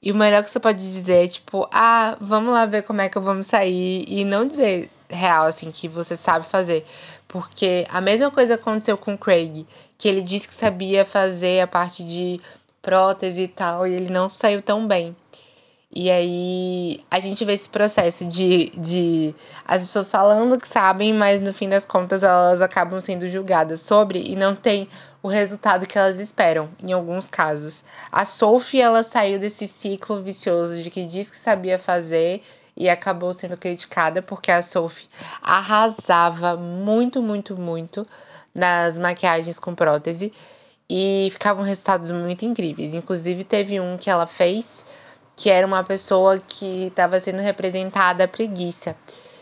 E 0.02 0.12
o 0.12 0.16
melhor 0.16 0.44
que 0.44 0.50
você 0.50 0.60
pode 0.60 0.80
dizer 0.80 1.26
é, 1.26 1.28
tipo, 1.28 1.68
ah, 1.72 2.18
vamos 2.20 2.54
lá 2.54 2.66
ver 2.66 2.82
como 2.84 3.02
é 3.02 3.10
que 3.10 3.18
eu 3.18 3.22
vou 3.22 3.44
sair. 3.44 4.04
E 4.08 4.26
não 4.26 4.48
dizer 4.48 4.90
real, 5.10 5.46
assim, 5.46 5.70
que 5.72 5.88
você 5.88 6.16
sabe 6.16 6.46
fazer. 6.46 6.86
Porque 7.28 7.86
a 7.90 8.02
mesma 8.02 8.32
coisa 8.32 8.56
aconteceu 8.56 8.98
com 8.98 9.14
o 9.14 9.18
Craig, 9.18 9.68
que 9.98 10.08
ele 10.08 10.22
disse 10.22 10.48
que 10.48 10.56
sabia 10.56 11.06
fazer 11.06 11.62
a 11.62 11.68
parte 11.68 12.04
de 12.04 12.42
prótese 12.82 13.44
e 13.44 13.48
tal, 13.48 13.86
e 13.86 13.94
ele 13.94 14.10
não 14.10 14.30
saiu 14.30 14.62
tão 14.62 14.88
bem. 14.88 15.16
E 15.94 16.10
aí 16.10 17.04
a 17.12 17.20
gente 17.20 17.44
vê 17.44 17.54
esse 17.54 17.68
processo 17.68 18.26
de, 18.26 18.70
de 18.78 19.36
as 19.66 19.84
pessoas 19.84 20.10
falando 20.10 20.58
que 20.58 20.68
sabem, 20.68 21.14
mas 21.14 21.42
no 21.42 21.54
fim 21.54 21.68
das 21.68 21.86
contas 21.86 22.24
elas 22.24 22.62
acabam 22.62 23.02
sendo 23.02 23.28
julgadas 23.28 23.82
sobre 23.82 24.20
e 24.20 24.36
não 24.36 24.56
tem 24.56 24.88
o 25.22 25.28
resultado 25.28 25.86
que 25.86 25.98
elas 25.98 26.18
esperam, 26.18 26.70
em 26.82 26.94
alguns 26.94 27.28
casos. 27.28 27.84
A 28.12 28.24
Sophie, 28.24 28.82
ela 28.82 29.04
saiu 29.04 29.38
desse 29.38 29.68
ciclo 29.68 30.22
vicioso 30.24 30.82
de 30.82 30.90
que 30.90 31.06
diz 31.06 31.30
que 31.30 31.38
sabia 31.38 31.78
fazer 31.78 32.42
e 32.76 32.90
acabou 32.90 33.34
sendo 33.34 33.58
criticada 33.58 34.22
porque 34.22 34.50
a 34.50 34.64
Sophie 34.64 35.10
arrasava 35.42 36.56
muito, 36.56 37.22
muito, 37.22 37.56
muito 37.58 38.08
nas 38.56 38.98
maquiagens 38.98 39.60
com 39.60 39.76
prótese 39.76 40.32
e 40.90 41.30
ficavam 41.32 41.64
resultados 41.64 42.12
muito 42.12 42.46
incríveis. 42.46 42.94
Inclusive, 42.94 43.44
teve 43.44 43.80
um 43.80 43.98
que 43.98 44.10
ela 44.10 44.26
fez 44.26 44.86
que 45.42 45.50
era 45.50 45.66
uma 45.66 45.84
pessoa 45.84 46.38
que 46.38 46.86
estava 46.86 47.20
sendo 47.20 47.40
representada 47.40 48.26
a 48.26 48.28
preguiça. 48.28 48.96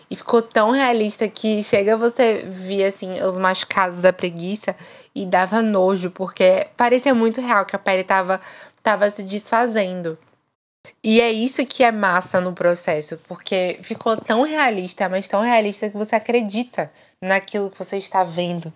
E 0.10 0.16
ficou 0.16 0.42
tão 0.42 0.72
realista 0.72 1.28
que 1.28 1.62
chega 1.62 1.98
você 1.98 2.46
ver 2.48 2.86
assim 2.86 3.22
os 3.22 3.38
machucados 3.38 4.00
da 4.00 4.14
preguiça 4.14 4.74
e 5.14 5.26
dava 5.26 5.62
nojo, 5.62 6.10
porque 6.10 6.68
parecia 6.78 7.14
muito 7.14 7.42
real 7.42 7.66
que 7.66 7.76
a 7.76 7.80
pele 7.80 8.06
tava, 8.06 8.40
tava 8.82 9.12
se 9.12 9.24
desfazendo. 9.24 10.18
E 11.04 11.20
é 11.20 11.30
isso 11.30 11.66
que 11.66 11.84
é 11.84 11.92
massa 11.92 12.40
no 12.40 12.54
processo, 12.54 13.20
porque 13.28 13.78
ficou 13.84 14.16
tão 14.16 14.44
realista, 14.44 15.10
mas 15.10 15.28
tão 15.28 15.42
realista 15.42 15.90
que 15.90 15.98
você 15.98 16.16
acredita 16.16 16.90
naquilo 17.22 17.70
que 17.70 17.78
você 17.78 17.98
está 17.98 18.24
vendo. 18.24 18.72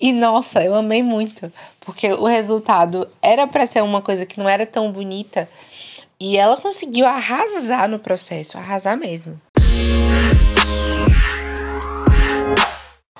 E 0.00 0.10
nossa, 0.10 0.64
eu 0.64 0.74
amei 0.74 1.02
muito, 1.02 1.52
porque 1.80 2.10
o 2.12 2.24
resultado 2.24 3.06
era 3.20 3.46
para 3.46 3.66
ser 3.66 3.82
uma 3.82 4.00
coisa 4.00 4.24
que 4.24 4.38
não 4.38 4.48
era 4.48 4.64
tão 4.64 4.90
bonita, 4.90 5.48
e 6.22 6.36
ela 6.36 6.56
conseguiu 6.56 7.04
arrasar 7.04 7.88
no 7.88 7.98
processo, 7.98 8.56
arrasar 8.56 8.96
mesmo. 8.96 9.40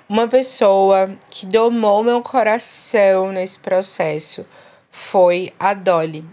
Uma 0.09 0.28
pessoa 0.28 1.11
que 1.28 1.44
domou 1.44 2.04
meu 2.04 2.23
coração 2.23 3.32
nesse 3.32 3.59
processo 3.59 4.47
foi 4.88 5.52
a 5.59 5.75
Dolly. 5.75 6.25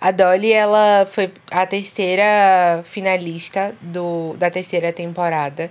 A 0.00 0.10
Dolly, 0.10 0.52
ela 0.52 1.06
foi 1.08 1.32
a 1.52 1.64
terceira 1.64 2.82
finalista 2.84 3.76
do, 3.80 4.34
da 4.38 4.50
terceira 4.50 4.92
temporada. 4.92 5.70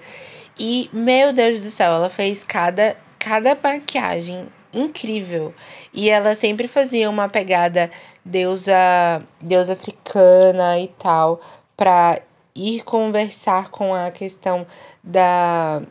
E, 0.57 0.89
meu 0.93 1.33
Deus 1.33 1.59
do 1.59 1.69
céu, 1.69 1.91
ela 1.91 2.09
fez 2.09 2.45
cada, 2.45 2.95
cada 3.19 3.57
maquiagem 3.61 4.47
incrível. 4.77 5.53
E 5.93 6.09
ela 6.09 6.35
sempre 6.35 6.67
fazia 6.67 7.09
uma 7.09 7.27
pegada 7.27 7.91
deusa, 8.23 9.21
deusa 9.41 9.73
africana 9.73 10.79
e 10.79 10.87
tal, 10.87 11.41
pra 11.75 12.19
ir 12.55 12.83
conversar 12.83 13.69
com 13.69 13.93
a 13.93 14.09
questão 14.11 14.65
da, 15.03 15.81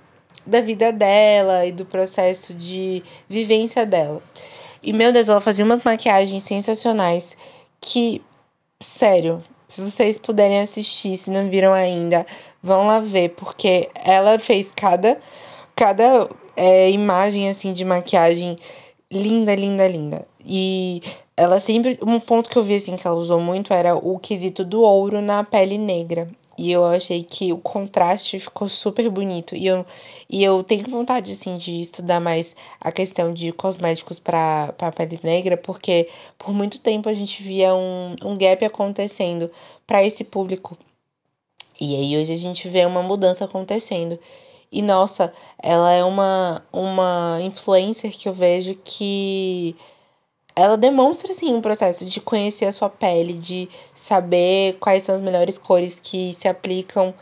da 0.45 0.61
vida 0.61 0.93
dela 0.93 1.65
e 1.65 1.73
do 1.73 1.85
processo 1.85 2.53
de 2.53 3.03
vivência 3.29 3.87
dela. 3.87 4.23
E, 4.83 4.93
meu 4.93 5.13
Deus, 5.13 5.29
ela 5.29 5.41
fazia 5.41 5.65
umas 5.65 5.83
maquiagens 5.83 6.45
sensacionais 6.45 7.37
que, 7.81 8.23
sério, 8.81 9.43
se 9.69 9.81
vocês 9.81 10.19
puderem 10.19 10.61
assistir, 10.61 11.17
se 11.17 11.31
não 11.31 11.49
viram 11.49 11.73
ainda, 11.73 12.27
vão 12.63 12.87
lá 12.87 13.01
ver, 13.01 13.31
porque 13.31 13.89
ela 13.95 14.39
fez 14.39 14.71
cada, 14.75 15.19
cada 15.75 16.29
é, 16.57 16.91
imagem 16.91 17.49
assim 17.49 17.73
de 17.73 17.85
maquiagem 17.85 18.59
linda, 19.11 19.55
linda, 19.55 19.87
linda. 19.87 20.27
E 20.45 21.03
ela 21.37 21.61
sempre. 21.61 21.99
Um 22.03 22.19
ponto 22.19 22.49
que 22.51 22.57
eu 22.57 22.65
vi 22.65 22.77
assim 22.77 22.97
que 22.97 23.07
ela 23.07 23.17
usou 23.17 23.41
muito 23.41 23.73
era 23.73 23.95
o 23.95 24.19
quesito 24.19 24.65
do 24.65 24.81
ouro 24.83 25.21
na 25.21 25.45
pele 25.45 25.79
negra. 25.79 26.29
E 26.59 26.73
eu 26.73 26.85
achei 26.87 27.23
que 27.23 27.53
o 27.53 27.59
contraste 27.59 28.41
ficou 28.41 28.69
super 28.69 29.11
bonito. 29.11 29.55
E 29.55 29.67
eu, 29.67 29.85
e 30.29 30.43
eu 30.43 30.65
tenho 30.65 30.89
vontade, 30.89 31.33
assim, 31.33 31.59
de 31.59 31.83
estudar 31.83 32.19
mais 32.19 32.57
a 32.81 32.91
questão 32.91 33.33
de 33.35 33.53
cosméticos 33.53 34.19
para 34.19 34.73
pele 34.97 35.21
negra, 35.23 35.57
porque 35.57 36.09
por 36.39 36.55
muito 36.55 36.81
tempo 36.81 37.09
a 37.11 37.15
gente 37.15 37.43
via 37.43 37.75
um, 37.75 38.17
um 38.25 38.39
gap 38.39 38.65
acontecendo 38.65 39.51
para 39.87 40.03
esse 40.03 40.25
público. 40.25 40.79
E 41.79 41.95
aí 41.95 42.17
hoje 42.23 42.33
a 42.33 42.39
gente 42.39 42.69
vê 42.69 42.87
uma 42.87 43.03
mudança 43.03 43.45
acontecendo. 43.45 44.19
E 44.77 44.83
nossa, 44.83 45.33
ela 45.63 45.91
é 45.91 46.05
uma, 46.05 46.63
uma 46.71 47.39
influencer 47.41 48.11
que 48.11 48.29
eu 48.29 48.35
vejo 48.35 48.75
que 48.85 49.75
ela 50.55 50.77
demonstra 50.77 51.33
assim 51.33 51.55
um 51.55 51.63
processo 51.63 52.05
de 52.05 52.21
conhecer 52.21 52.67
a 52.67 52.73
sua 52.73 52.91
pele, 52.91 53.33
de 53.33 53.71
saber 53.95 54.77
quais 54.79 55.05
são 55.05 55.15
as 55.15 55.23
melhores 55.23 55.57
cores 55.57 55.99
que 55.99 56.35
se 56.35 56.47
aplicam. 56.47 57.15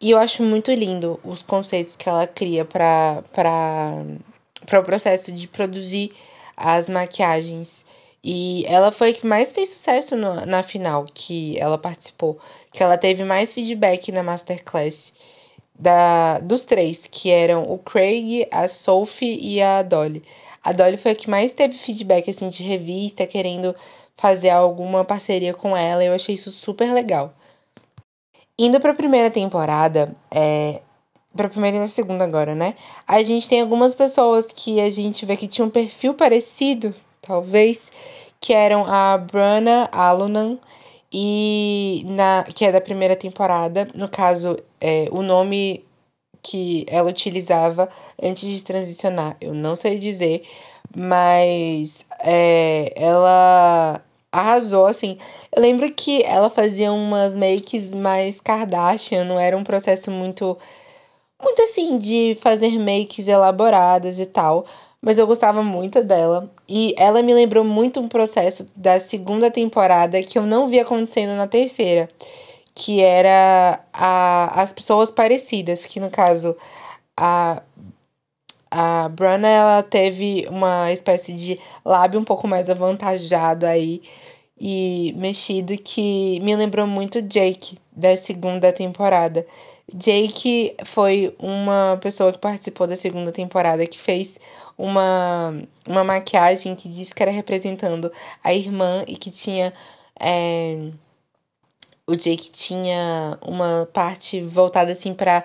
E 0.00 0.10
eu 0.10 0.18
acho 0.18 0.42
muito 0.42 0.72
lindo 0.72 1.20
os 1.22 1.42
conceitos 1.42 1.96
que 1.96 2.08
ela 2.08 2.26
cria 2.26 2.64
para 2.64 3.22
para 3.30 4.02
para 4.64 4.80
o 4.80 4.84
processo 4.84 5.30
de 5.30 5.46
produzir 5.46 6.14
as 6.56 6.88
maquiagens. 6.88 7.84
E 8.24 8.64
ela 8.66 8.90
foi 8.90 9.10
a 9.10 9.14
que 9.14 9.26
mais 9.26 9.52
fez 9.52 9.68
sucesso 9.68 10.16
no, 10.16 10.46
na 10.46 10.62
final 10.62 11.04
que 11.12 11.58
ela 11.58 11.76
participou, 11.76 12.38
que 12.72 12.82
ela 12.82 12.96
teve 12.96 13.22
mais 13.22 13.52
feedback 13.52 14.10
na 14.12 14.22
masterclass 14.22 15.12
da, 15.80 16.38
dos 16.40 16.66
três, 16.66 17.06
que 17.10 17.30
eram 17.30 17.62
o 17.62 17.78
Craig, 17.78 18.46
a 18.50 18.68
Sophie 18.68 19.38
e 19.40 19.62
a 19.62 19.82
Dolly. 19.82 20.22
A 20.62 20.72
Dolly 20.72 20.98
foi 20.98 21.12
a 21.12 21.14
que 21.14 21.30
mais 21.30 21.54
teve 21.54 21.74
feedback 21.74 22.30
assim 22.30 22.50
de 22.50 22.62
revista, 22.62 23.26
querendo 23.26 23.74
fazer 24.16 24.50
alguma 24.50 25.04
parceria 25.06 25.54
com 25.54 25.74
ela. 25.74 26.04
Eu 26.04 26.14
achei 26.14 26.34
isso 26.34 26.50
super 26.50 26.92
legal. 26.92 27.32
Indo 28.58 28.78
para 28.78 28.92
a 28.92 28.94
primeira 28.94 29.30
temporada, 29.30 30.12
é, 30.30 30.82
para 31.34 31.46
a 31.46 31.50
primeira 31.50 31.82
e 31.82 31.88
segunda 31.88 32.24
agora, 32.24 32.54
né? 32.54 32.74
A 33.08 33.22
gente 33.22 33.48
tem 33.48 33.62
algumas 33.62 33.94
pessoas 33.94 34.46
que 34.54 34.80
a 34.80 34.90
gente 34.90 35.24
vê 35.24 35.34
que 35.34 35.48
tinham 35.48 35.68
um 35.68 35.70
perfil 35.70 36.12
parecido, 36.12 36.94
talvez, 37.22 37.90
que 38.38 38.52
eram 38.52 38.84
a 38.84 39.16
Brana 39.16 39.88
Alunan 39.90 40.58
e 41.12 42.04
na 42.06 42.44
que 42.44 42.64
é 42.64 42.72
da 42.72 42.80
primeira 42.80 43.16
temporada, 43.16 43.88
no 43.94 44.08
caso, 44.08 44.56
é, 44.80 45.08
o 45.10 45.22
nome 45.22 45.84
que 46.42 46.86
ela 46.88 47.10
utilizava 47.10 47.88
antes 48.22 48.48
de 48.48 48.64
transicionar, 48.64 49.36
eu 49.40 49.52
não 49.54 49.76
sei 49.76 49.98
dizer, 49.98 50.42
mas 50.96 52.04
é, 52.24 52.92
ela 52.96 54.02
arrasou, 54.32 54.86
assim. 54.86 55.18
Eu 55.54 55.62
lembro 55.62 55.92
que 55.92 56.22
ela 56.22 56.50
fazia 56.50 56.92
umas 56.92 57.36
makes 57.36 57.92
mais 57.94 58.40
Kardashian, 58.40 59.24
não 59.24 59.38
era 59.38 59.56
um 59.56 59.64
processo 59.64 60.10
muito, 60.10 60.56
muito 61.42 61.62
assim, 61.62 61.98
de 61.98 62.36
fazer 62.40 62.78
makes 62.78 63.26
elaboradas 63.28 64.18
e 64.18 64.26
tal. 64.26 64.66
Mas 65.02 65.18
eu 65.18 65.26
gostava 65.26 65.62
muito 65.62 66.02
dela. 66.04 66.50
E 66.68 66.94
ela 66.98 67.22
me 67.22 67.34
lembrou 67.34 67.64
muito 67.64 68.00
um 68.00 68.08
processo 68.08 68.66
da 68.76 69.00
segunda 69.00 69.50
temporada 69.50 70.22
que 70.22 70.38
eu 70.38 70.42
não 70.42 70.68
vi 70.68 70.78
acontecendo 70.78 71.36
na 71.36 71.46
terceira. 71.46 72.08
Que 72.74 73.00
era 73.00 73.80
a, 73.92 74.62
as 74.62 74.72
pessoas 74.72 75.10
parecidas, 75.10 75.84
que 75.86 76.00
no 76.00 76.10
caso, 76.10 76.56
a 77.16 77.62
a 78.70 79.08
Brana, 79.08 79.48
ela 79.48 79.82
teve 79.82 80.46
uma 80.48 80.92
espécie 80.92 81.32
de 81.32 81.58
lábio 81.84 82.20
um 82.20 82.24
pouco 82.24 82.46
mais 82.46 82.70
avantajado 82.70 83.66
aí 83.66 84.00
e 84.60 85.12
mexido 85.16 85.76
que 85.76 86.38
me 86.40 86.54
lembrou 86.54 86.86
muito 86.86 87.20
Jake 87.22 87.78
da 87.90 88.16
segunda 88.16 88.72
temporada. 88.72 89.46
Jake 89.92 90.76
foi 90.84 91.34
uma 91.38 91.98
pessoa 92.00 92.32
que 92.32 92.38
participou 92.38 92.86
da 92.86 92.96
segunda 92.96 93.32
temporada 93.32 93.86
que 93.86 93.98
fez 93.98 94.38
uma, 94.80 95.62
uma 95.86 96.02
maquiagem 96.02 96.74
que 96.74 96.88
disse 96.88 97.14
que 97.14 97.22
era 97.22 97.30
representando 97.30 98.10
a 98.42 98.54
irmã 98.54 99.04
e 99.06 99.14
que 99.14 99.30
tinha. 99.30 99.74
É, 100.18 100.90
o 102.06 102.16
Jake 102.16 102.50
tinha 102.50 103.38
uma 103.42 103.88
parte 103.92 104.40
voltada 104.40 104.92
assim 104.92 105.14
para 105.14 105.44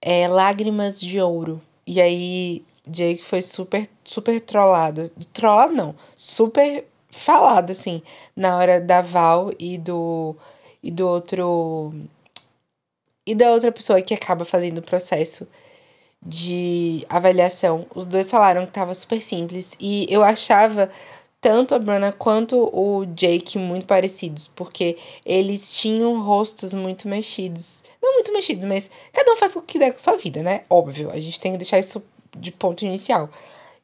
é, 0.00 0.26
lágrimas 0.26 0.98
de 1.00 1.20
ouro. 1.20 1.60
E 1.86 2.00
aí, 2.00 2.64
Jake 2.86 3.24
foi 3.24 3.42
super, 3.42 3.88
super 4.02 4.40
trollado. 4.40 5.10
Trollado 5.32 5.74
não, 5.74 5.94
super 6.16 6.86
falado, 7.10 7.70
assim, 7.72 8.02
na 8.34 8.56
hora 8.56 8.80
da 8.80 9.02
Val 9.02 9.52
e 9.58 9.76
do. 9.78 10.34
e 10.82 10.90
do 10.90 11.06
outro. 11.06 11.94
E 13.26 13.34
da 13.34 13.50
outra 13.52 13.70
pessoa 13.70 14.00
que 14.02 14.14
acaba 14.14 14.44
fazendo 14.44 14.78
o 14.78 14.82
processo 14.82 15.46
de 16.22 17.06
avaliação. 17.08 17.86
Os 17.94 18.06
dois 18.06 18.30
falaram 18.30 18.66
que 18.66 18.72
tava 18.72 18.94
super 18.94 19.22
simples. 19.22 19.74
E 19.80 20.06
eu 20.10 20.22
achava 20.22 20.90
tanto 21.40 21.74
a 21.74 21.78
Bruna 21.78 22.12
quanto 22.12 22.56
o 22.72 23.06
Jake 23.06 23.58
muito 23.58 23.86
parecidos, 23.86 24.48
porque 24.54 24.98
eles 25.24 25.74
tinham 25.74 26.20
rostos 26.20 26.72
muito 26.74 27.08
mexidos. 27.08 27.82
Não 28.02 28.14
muito 28.14 28.32
mexidos, 28.32 28.66
mas 28.66 28.90
cada 29.12 29.32
um 29.32 29.36
faz 29.36 29.56
o 29.56 29.62
que 29.62 29.78
der 29.78 29.92
com 29.92 29.98
sua 29.98 30.16
vida, 30.16 30.42
né? 30.42 30.62
Óbvio, 30.68 31.10
a 31.10 31.18
gente 31.18 31.40
tem 31.40 31.52
que 31.52 31.58
deixar 31.58 31.78
isso 31.78 32.02
de 32.36 32.52
ponto 32.52 32.84
inicial. 32.84 33.30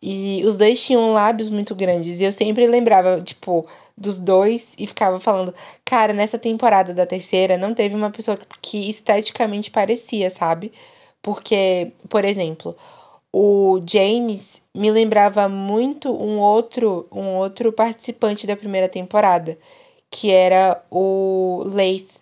E 0.00 0.42
os 0.44 0.56
dois 0.56 0.80
tinham 0.82 1.12
lábios 1.12 1.48
muito 1.48 1.74
grandes. 1.74 2.20
E 2.20 2.24
eu 2.24 2.32
sempre 2.32 2.66
lembrava, 2.66 3.20
tipo, 3.22 3.66
dos 3.96 4.18
dois 4.18 4.74
e 4.78 4.86
ficava 4.86 5.18
falando, 5.18 5.54
cara, 5.84 6.12
nessa 6.12 6.38
temporada 6.38 6.92
da 6.92 7.06
terceira 7.06 7.56
não 7.56 7.74
teve 7.74 7.94
uma 7.94 8.10
pessoa 8.10 8.38
que 8.60 8.90
esteticamente 8.90 9.70
parecia, 9.70 10.30
sabe? 10.30 10.72
Porque, 11.26 11.90
por 12.08 12.24
exemplo, 12.24 12.76
o 13.32 13.80
James 13.84 14.62
me 14.72 14.92
lembrava 14.92 15.48
muito 15.48 16.08
um 16.14 16.38
outro, 16.38 17.08
um 17.10 17.34
outro 17.34 17.72
participante 17.72 18.46
da 18.46 18.56
primeira 18.56 18.88
temporada, 18.88 19.58
que 20.08 20.30
era 20.30 20.80
o 20.88 21.64
Leith, 21.66 22.12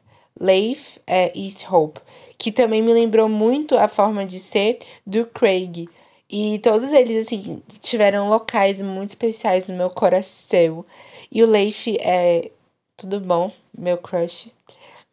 Leith 0.41 0.99
é, 1.07 1.39
Easthope, 1.39 2.01
que 2.39 2.51
também 2.51 2.81
me 2.81 2.95
lembrou 2.95 3.29
muito 3.29 3.77
a 3.77 3.89
forma 3.89 4.25
de 4.25 4.41
ser 4.41 4.79
do 5.07 5.27
Craig. 5.27 5.87
E 6.31 6.59
todos 6.61 6.91
eles, 6.91 7.27
assim, 7.27 7.63
tiveram 7.83 8.31
locais 8.31 8.81
muito 8.81 9.11
especiais 9.11 9.67
no 9.67 9.77
meu 9.77 9.91
coração. 9.91 10.83
E 11.31 11.43
o 11.43 11.47
Leif 11.47 11.95
é 12.01 12.51
tudo 12.97 13.21
bom, 13.21 13.53
meu 13.77 13.99
crush. 13.99 14.51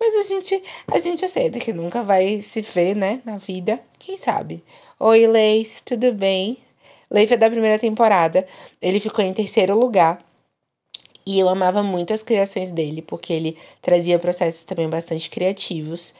Mas 0.01 0.15
a 0.15 0.23
gente, 0.23 0.63
a 0.91 0.97
gente 0.97 1.23
aceita 1.23 1.59
que 1.59 1.71
nunca 1.71 2.01
vai 2.01 2.41
se 2.41 2.59
ver, 2.63 2.95
né, 2.95 3.21
na 3.23 3.37
vida. 3.37 3.79
Quem 3.99 4.17
sabe? 4.17 4.63
Oi, 4.99 5.27
Leif, 5.27 5.83
tudo 5.85 6.11
bem? 6.11 6.57
Leif 7.07 7.31
é 7.31 7.37
da 7.37 7.47
primeira 7.47 7.77
temporada. 7.77 8.47
Ele 8.81 8.99
ficou 8.99 9.23
em 9.23 9.31
terceiro 9.31 9.77
lugar. 9.77 10.19
E 11.23 11.37
eu 11.39 11.47
amava 11.47 11.83
muito 11.83 12.13
as 12.13 12.23
criações 12.23 12.71
dele, 12.71 13.03
porque 13.03 13.31
ele 13.31 13.55
trazia 13.79 14.17
processos 14.17 14.63
também 14.63 14.89
bastante 14.89 15.29
criativos. 15.29 16.15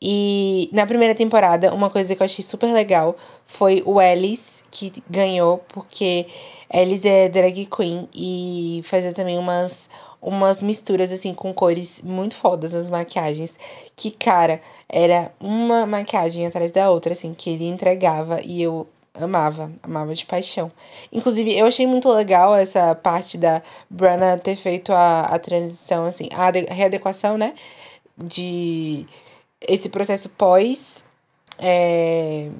E 0.00 0.70
na 0.72 0.86
primeira 0.86 1.14
temporada, 1.14 1.74
uma 1.74 1.90
coisa 1.90 2.16
que 2.16 2.22
eu 2.22 2.24
achei 2.24 2.42
super 2.42 2.72
legal 2.72 3.18
foi 3.44 3.82
o 3.84 4.00
Ellis, 4.00 4.64
que 4.70 4.94
ganhou, 5.10 5.58
porque 5.68 6.26
Ellis 6.72 7.04
é 7.04 7.28
drag 7.28 7.66
queen 7.66 8.08
e 8.14 8.80
fazia 8.84 9.12
também 9.12 9.36
umas, 9.36 9.90
umas 10.20 10.60
misturas, 10.60 11.12
assim, 11.12 11.34
com 11.34 11.52
cores 11.52 12.00
muito 12.02 12.36
fodas 12.36 12.72
nas 12.72 12.90
maquiagens. 12.90 13.54
Que, 13.94 14.10
cara, 14.10 14.60
era 14.88 15.32
uma 15.40 15.86
maquiagem 15.86 16.46
atrás 16.46 16.70
da 16.72 16.90
outra, 16.90 17.12
assim, 17.12 17.34
que 17.34 17.50
ele 17.50 17.66
entregava 17.66 18.40
e 18.42 18.62
eu 18.62 18.86
amava, 19.14 19.70
amava 19.82 20.14
de 20.14 20.26
paixão. 20.26 20.70
Inclusive, 21.12 21.56
eu 21.56 21.66
achei 21.66 21.86
muito 21.86 22.10
legal 22.10 22.54
essa 22.54 22.94
parte 22.94 23.38
da 23.38 23.62
Brana 23.88 24.38
ter 24.38 24.56
feito 24.56 24.92
a, 24.92 25.22
a 25.22 25.38
transição, 25.38 26.04
assim, 26.04 26.28
a 26.34 26.50
readequação, 26.72 27.38
né? 27.38 27.54
De 28.16 29.06
esse 29.60 29.88
processo 29.88 30.28
pós 30.28 31.02
é, 31.58 32.50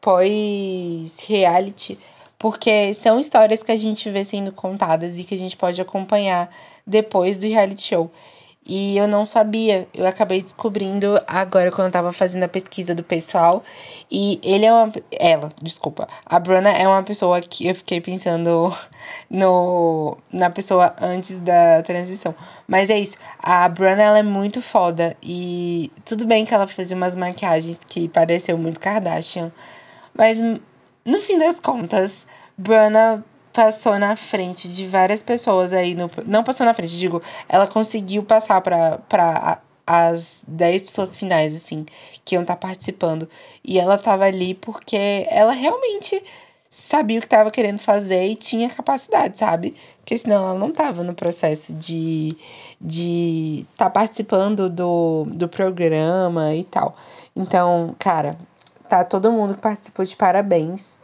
pós 0.00 1.18
reality, 1.26 1.98
porque 2.42 2.92
são 2.92 3.20
histórias 3.20 3.62
que 3.62 3.70
a 3.70 3.76
gente 3.76 4.10
vê 4.10 4.24
sendo 4.24 4.50
contadas 4.50 5.16
e 5.16 5.22
que 5.22 5.32
a 5.32 5.38
gente 5.38 5.56
pode 5.56 5.80
acompanhar 5.80 6.50
depois 6.84 7.36
do 7.36 7.46
reality 7.46 7.82
show. 7.82 8.10
E 8.66 8.96
eu 8.96 9.06
não 9.06 9.24
sabia, 9.26 9.88
eu 9.94 10.04
acabei 10.06 10.42
descobrindo 10.42 11.20
agora 11.26 11.70
quando 11.70 11.86
eu 11.86 11.92
tava 11.92 12.12
fazendo 12.12 12.42
a 12.42 12.48
pesquisa 12.48 12.96
do 12.96 13.04
pessoal. 13.04 13.62
E 14.10 14.40
ele 14.42 14.66
é 14.66 14.72
uma. 14.72 14.92
Ela, 15.12 15.52
desculpa. 15.62 16.08
A 16.26 16.38
Bruna 16.40 16.70
é 16.70 16.86
uma 16.86 17.02
pessoa 17.04 17.40
que 17.40 17.68
eu 17.68 17.76
fiquei 17.76 18.00
pensando 18.00 18.76
no, 19.30 20.18
na 20.32 20.50
pessoa 20.50 20.96
antes 21.00 21.38
da 21.38 21.80
transição. 21.82 22.34
Mas 22.66 22.90
é 22.90 22.98
isso. 22.98 23.16
A 23.40 23.68
Bruna, 23.68 24.02
ela 24.02 24.18
é 24.18 24.22
muito 24.24 24.60
foda. 24.60 25.16
E 25.22 25.92
tudo 26.04 26.26
bem 26.26 26.44
que 26.44 26.52
ela 26.52 26.66
fazia 26.66 26.96
umas 26.96 27.14
maquiagens 27.14 27.78
que 27.86 28.08
pareceu 28.08 28.58
muito 28.58 28.80
Kardashian. 28.80 29.52
Mas 30.14 30.38
no 31.04 31.20
fim 31.20 31.38
das 31.38 31.60
contas, 31.60 32.26
Bruna 32.56 33.24
passou 33.52 33.98
na 33.98 34.16
frente 34.16 34.68
de 34.68 34.86
várias 34.86 35.22
pessoas 35.22 35.72
aí 35.72 35.94
no. 35.94 36.10
Não 36.26 36.42
passou 36.42 36.64
na 36.64 36.74
frente, 36.74 36.98
digo, 36.98 37.22
ela 37.48 37.66
conseguiu 37.66 38.22
passar 38.22 38.60
para 38.60 38.98
pra 39.08 39.60
as 39.86 40.42
10 40.46 40.84
pessoas 40.86 41.16
finais, 41.16 41.54
assim, 41.54 41.84
que 42.24 42.34
iam 42.34 42.42
estar 42.42 42.56
tá 42.56 42.68
participando. 42.68 43.28
E 43.64 43.78
ela 43.78 43.98
tava 43.98 44.24
ali 44.24 44.54
porque 44.54 45.26
ela 45.28 45.52
realmente 45.52 46.22
sabia 46.70 47.18
o 47.18 47.20
que 47.20 47.26
estava 47.26 47.50
querendo 47.50 47.78
fazer 47.78 48.26
e 48.28 48.34
tinha 48.34 48.70
capacidade, 48.70 49.38
sabe? 49.38 49.74
Porque 49.98 50.16
senão 50.16 50.44
ela 50.44 50.58
não 50.58 50.72
tava 50.72 51.04
no 51.04 51.14
processo 51.14 51.74
de 51.74 52.36
de 52.80 53.64
estar 53.72 53.84
tá 53.84 53.90
participando 53.90 54.68
do, 54.68 55.24
do 55.30 55.48
programa 55.48 56.54
e 56.54 56.64
tal. 56.64 56.96
Então, 57.36 57.94
cara, 57.98 58.36
tá 58.98 59.04
todo 59.04 59.32
mundo 59.32 59.54
que 59.54 59.60
participou 59.60 60.04
de 60.04 60.16
parabéns 60.16 61.00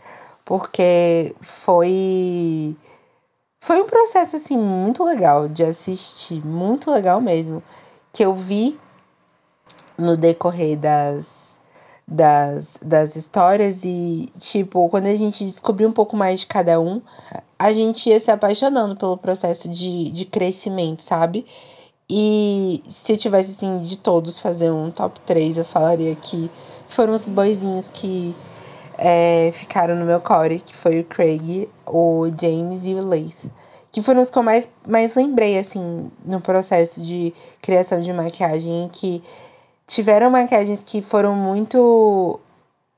porque 0.48 1.36
foi 1.42 2.74
foi 3.60 3.82
um 3.82 3.86
processo 3.86 4.36
assim 4.36 4.56
muito 4.56 5.04
legal 5.04 5.46
de 5.46 5.62
assistir, 5.62 6.42
muito 6.46 6.90
legal 6.90 7.20
mesmo, 7.20 7.62
que 8.12 8.24
eu 8.24 8.34
vi 8.34 8.80
no 9.98 10.16
decorrer 10.16 10.78
das 10.78 11.48
das, 12.10 12.78
das 12.82 13.16
histórias 13.16 13.84
e 13.84 14.30
tipo, 14.38 14.88
quando 14.88 15.06
a 15.06 15.14
gente 15.14 15.44
descobriu 15.44 15.86
um 15.86 15.92
pouco 15.92 16.16
mais 16.16 16.40
de 16.40 16.46
cada 16.46 16.80
um, 16.80 17.02
a 17.58 17.70
gente 17.70 18.08
ia 18.08 18.18
se 18.18 18.30
apaixonando 18.30 18.96
pelo 18.96 19.18
processo 19.18 19.68
de, 19.68 20.10
de 20.10 20.24
crescimento, 20.24 21.02
sabe? 21.02 21.44
E 22.08 22.82
se 22.88 23.12
eu 23.12 23.18
tivesse 23.18 23.50
assim 23.50 23.76
de 23.76 23.98
todos 23.98 24.38
fazer 24.38 24.70
um 24.70 24.90
top 24.90 25.20
3, 25.26 25.58
eu 25.58 25.64
falaria 25.66 26.16
que 26.16 26.50
foram 26.88 27.14
os 27.14 27.28
boizinhos 27.28 27.88
que 27.88 28.34
é, 28.98 29.50
ficaram 29.54 29.94
no 29.94 30.04
meu 30.04 30.20
core, 30.20 30.58
que 30.58 30.74
foi 30.74 31.00
o 31.00 31.04
Craig, 31.04 31.68
o 31.86 32.26
James 32.40 32.84
e 32.84 32.94
o 32.94 33.06
Leith. 33.06 33.50
Que 33.90 34.02
foram 34.02 34.20
os 34.20 34.28
que 34.30 34.38
eu 34.38 34.42
mais, 34.42 34.68
mais 34.86 35.14
lembrei, 35.14 35.58
assim, 35.58 36.10
no 36.24 36.40
processo 36.40 37.00
de 37.00 37.32
criação 37.62 38.00
de 38.00 38.12
maquiagem, 38.12 38.90
que 38.92 39.22
tiveram 39.86 40.30
maquiagens 40.30 40.82
que 40.82 41.00
foram 41.00 41.34
muito. 41.34 42.38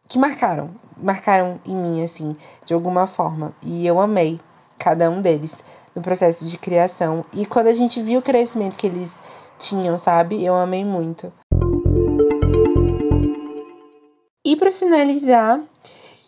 que 0.09 0.18
marcaram. 0.18 0.70
Marcaram 0.96 1.61
em 1.64 1.74
mim, 1.74 2.05
assim, 2.05 2.37
de 2.64 2.74
alguma 2.74 3.07
forma. 3.07 3.55
E 3.62 3.87
eu 3.87 4.00
amei 4.00 4.40
cada 4.79 5.09
um 5.11 5.20
deles 5.20 5.62
no 5.94 6.03
processo 6.03 6.44
de 6.46 6.59
criação. 6.59 7.24
E 7.33 7.46
quando 7.46 7.68
a 7.68 7.74
gente 7.74 8.03
viu 8.03 8.18
o 8.18 8.22
crescimento 8.22 8.76
que 8.76 8.87
eles 8.87 9.22
tinham, 9.59 9.98
sabe? 9.98 10.44
Eu 10.44 10.55
amei 10.55 10.85
muito. 10.85 11.33
E 14.42 14.57
para 14.57 14.72
finalizar, 14.72 15.61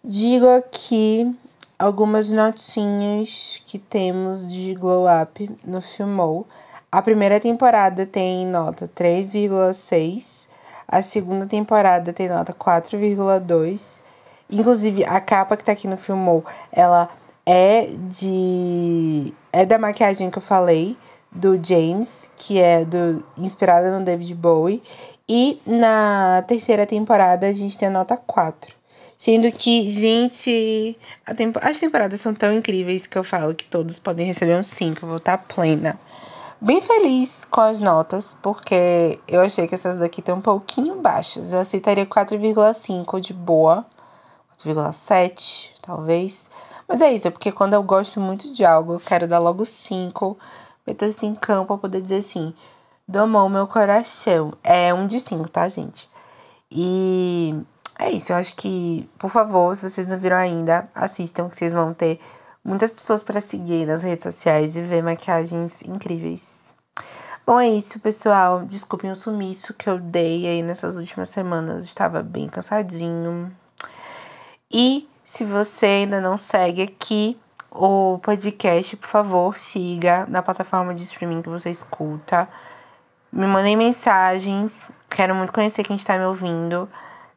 digo 0.05 0.47
aqui 0.47 1.35
algumas 1.79 2.31
notinhas 2.31 3.63
que 3.65 3.79
temos 3.79 4.53
de 4.53 4.75
Glow 4.75 5.07
Up 5.07 5.51
no 5.65 5.81
Filmou. 5.81 6.47
A 6.91 7.01
primeira 7.01 7.41
temporada 7.41 8.05
tem 8.05 8.47
nota 8.47 8.87
3,6, 8.95 10.47
a 10.87 11.01
segunda 11.01 11.47
temporada 11.47 12.13
tem 12.13 12.29
nota 12.29 12.53
4,2. 12.53 14.03
Inclusive, 14.51 15.07
a 15.07 15.19
capa 15.19 15.57
que 15.57 15.65
tá 15.65 15.73
aqui 15.73 15.89
no 15.89 15.97
Filmou, 15.97 16.45
ela 16.71 17.09
é 17.47 17.87
de. 18.11 19.33
É 19.51 19.65
da 19.65 19.79
maquiagem 19.79 20.31
que 20.31 20.37
eu 20.37 20.43
falei, 20.43 20.99
do 21.31 21.59
James, 21.65 22.29
que 22.37 22.61
é 22.61 22.85
do 22.85 23.25
inspirada 23.39 23.99
no 23.99 24.05
David 24.05 24.35
Bowie. 24.35 24.83
E 25.29 25.61
na 25.67 26.43
terceira 26.47 26.87
temporada 26.87 27.47
a 27.47 27.53
gente 27.53 27.79
tem 27.79 27.89
a 27.89 27.91
nota 27.91 28.17
4. 28.17 28.75
Sendo 29.17 29.53
que, 29.53 29.89
gente, 29.89 30.99
tempo... 31.37 31.61
as 31.63 31.79
temporadas 31.79 32.21
são 32.21 32.35
tão 32.35 32.53
incríveis 32.53 33.07
que 33.07 33.17
eu 33.17 33.23
falo 33.23 33.55
que 33.55 33.65
todos 33.65 33.99
podem 33.99 34.27
receber 34.27 34.57
um 34.57 34.65
5. 34.65 35.05
Eu 35.05 35.09
vou 35.09 35.19
estar 35.19 35.39
plena. 35.39 35.99
Bem 36.61 36.81
feliz 36.81 37.45
com 37.45 37.61
as 37.61 37.81
notas, 37.81 38.37
porque 38.43 39.19
eu 39.29 39.41
achei 39.41 39.67
que 39.69 39.75
essas 39.75 39.99
daqui 39.99 40.21
estão 40.21 40.39
um 40.39 40.41
pouquinho 40.41 41.01
baixas. 41.01 41.53
Eu 41.53 41.61
aceitaria 41.61 42.05
4,5 42.05 43.21
de 43.21 43.33
boa. 43.33 43.87
4,7, 44.65 45.71
talvez. 45.81 46.51
Mas 46.87 47.01
é 47.01 47.13
isso, 47.13 47.29
é 47.29 47.31
porque 47.31 47.51
quando 47.51 47.75
eu 47.75 47.83
gosto 47.83 48.21
muito 48.21 48.53
de 48.53 48.65
algo, 48.65 48.95
eu 48.95 49.01
quero 49.01 49.27
dar 49.27 49.39
logo 49.39 49.65
5. 49.65 50.37
Meter 50.87 51.07
assim 51.07 51.29
em 51.29 51.35
campo 51.35 51.69
pra 51.69 51.79
poder 51.79 52.03
dizer 52.03 52.19
assim: 52.19 52.53
domou 53.13 53.49
meu 53.49 53.67
coração. 53.67 54.55
É 54.65 54.93
um 54.93 55.07
de 55.07 55.21
5, 55.21 55.49
tá, 55.51 55.69
gente? 55.69 56.11
E 56.71 57.55
é 57.99 58.11
isso, 58.11 58.33
eu 58.33 58.37
acho 58.37 58.57
que, 58.57 59.09
por 59.19 59.31
favor, 59.31 59.77
se 59.77 59.89
vocês 59.89 60.09
não 60.09 60.19
viram 60.19 60.39
ainda, 60.39 60.89
assistam, 60.95 61.49
que 61.49 61.57
vocês 61.57 61.73
vão 61.73 61.93
ter 61.93 62.19
muitas 62.65 62.93
pessoas 62.93 63.23
para 63.23 63.43
seguir 63.43 63.87
nas 63.87 64.03
redes 64.03 64.25
sociais 64.25 64.75
e 64.75 64.81
ver 64.81 65.03
maquiagens 65.03 65.83
incríveis. 65.83 66.73
Bom, 67.47 67.61
é 67.61 67.69
isso, 67.69 68.01
pessoal. 68.01 68.65
Desculpem 68.65 69.11
o 69.11 69.17
sumiço 69.17 69.75
que 69.75 69.91
eu 69.91 69.99
dei 69.99 70.47
aí 70.47 70.63
nessas 70.63 70.97
últimas 70.97 71.29
semanas. 71.29 71.85
Estava 71.85 72.23
bem 72.23 72.49
cansadinho. 72.49 73.53
E 74.71 75.07
se 75.23 75.45
você 75.45 75.87
ainda 75.87 76.21
não 76.21 76.39
segue 76.39 76.83
aqui 76.83 77.37
o 77.71 78.19
podcast, 78.23 78.97
por 78.97 79.09
favor, 79.09 79.59
siga 79.59 80.25
na 80.29 80.41
plataforma 80.41 80.95
de 80.95 81.03
streaming 81.03 81.43
que 81.43 81.49
você 81.51 81.71
escuta. 81.71 82.49
Me 83.33 83.47
mandem 83.47 83.77
mensagens. 83.77 84.91
Quero 85.09 85.35
muito 85.35 85.53
conhecer 85.53 85.83
quem 85.83 85.97
está 85.97 86.19
me 86.19 86.25
ouvindo. 86.25 86.89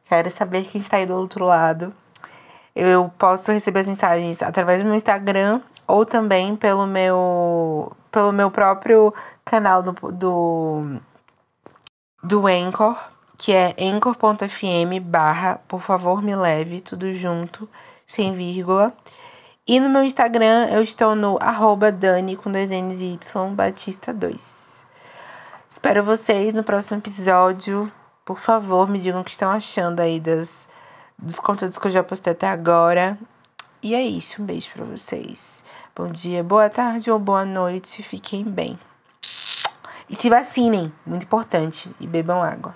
Quero 0.08 0.30
saber 0.30 0.64
quem 0.64 0.80
está 0.80 0.98
aí 0.98 1.06
do 1.06 1.14
outro 1.14 1.44
lado. 1.44 1.94
Eu 2.74 3.10
posso 3.18 3.50
receber 3.50 3.80
as 3.80 3.88
mensagens 3.88 4.42
através 4.42 4.82
do 4.82 4.86
meu 4.86 4.96
Instagram 4.96 5.62
ou 5.86 6.04
também 6.04 6.54
pelo 6.56 6.86
meu 6.86 7.92
pelo 8.10 8.32
meu 8.32 8.50
próprio 8.50 9.14
canal 9.44 9.82
do 9.82 9.92
do, 10.12 11.00
do 12.22 12.46
Anchor 12.46 12.96
que 13.38 13.52
é 13.52 13.74
anchor.fm 13.78 15.00
barra 15.02 15.60
por 15.68 15.80
favor 15.80 16.22
me 16.22 16.34
leve, 16.34 16.80
tudo 16.80 17.12
junto, 17.12 17.68
sem 18.06 18.34
vírgula. 18.34 18.92
E 19.66 19.80
no 19.80 19.88
meu 19.88 20.04
Instagram 20.04 20.68
eu 20.70 20.82
estou 20.82 21.14
no 21.14 21.38
arroba 21.40 21.90
Dani 21.90 22.36
com 22.36 22.50
dois 22.50 22.70
N's 22.70 23.00
e 23.00 23.14
Y 23.14 23.54
Batista 23.54 24.12
2. 24.12 24.85
Espero 25.76 26.02
vocês 26.02 26.54
no 26.54 26.64
próximo 26.64 26.96
episódio. 26.96 27.92
Por 28.24 28.38
favor, 28.38 28.88
me 28.88 28.98
digam 28.98 29.20
o 29.20 29.24
que 29.24 29.30
estão 29.30 29.50
achando 29.50 30.00
aí 30.00 30.18
das, 30.18 30.66
dos 31.18 31.38
conteúdos 31.38 31.76
que 31.76 31.86
eu 31.86 31.92
já 31.92 32.02
postei 32.02 32.32
até 32.32 32.48
agora. 32.48 33.18
E 33.82 33.94
é 33.94 34.00
isso, 34.00 34.42
um 34.42 34.46
beijo 34.46 34.70
para 34.72 34.86
vocês. 34.86 35.62
Bom 35.94 36.08
dia, 36.10 36.42
boa 36.42 36.70
tarde 36.70 37.10
ou 37.10 37.18
boa 37.18 37.44
noite, 37.44 38.02
fiquem 38.02 38.42
bem. 38.42 38.78
E 40.08 40.16
se 40.16 40.30
vacinem, 40.30 40.90
muito 41.04 41.24
importante, 41.24 41.94
e 42.00 42.06
bebam 42.06 42.42
água. 42.42 42.74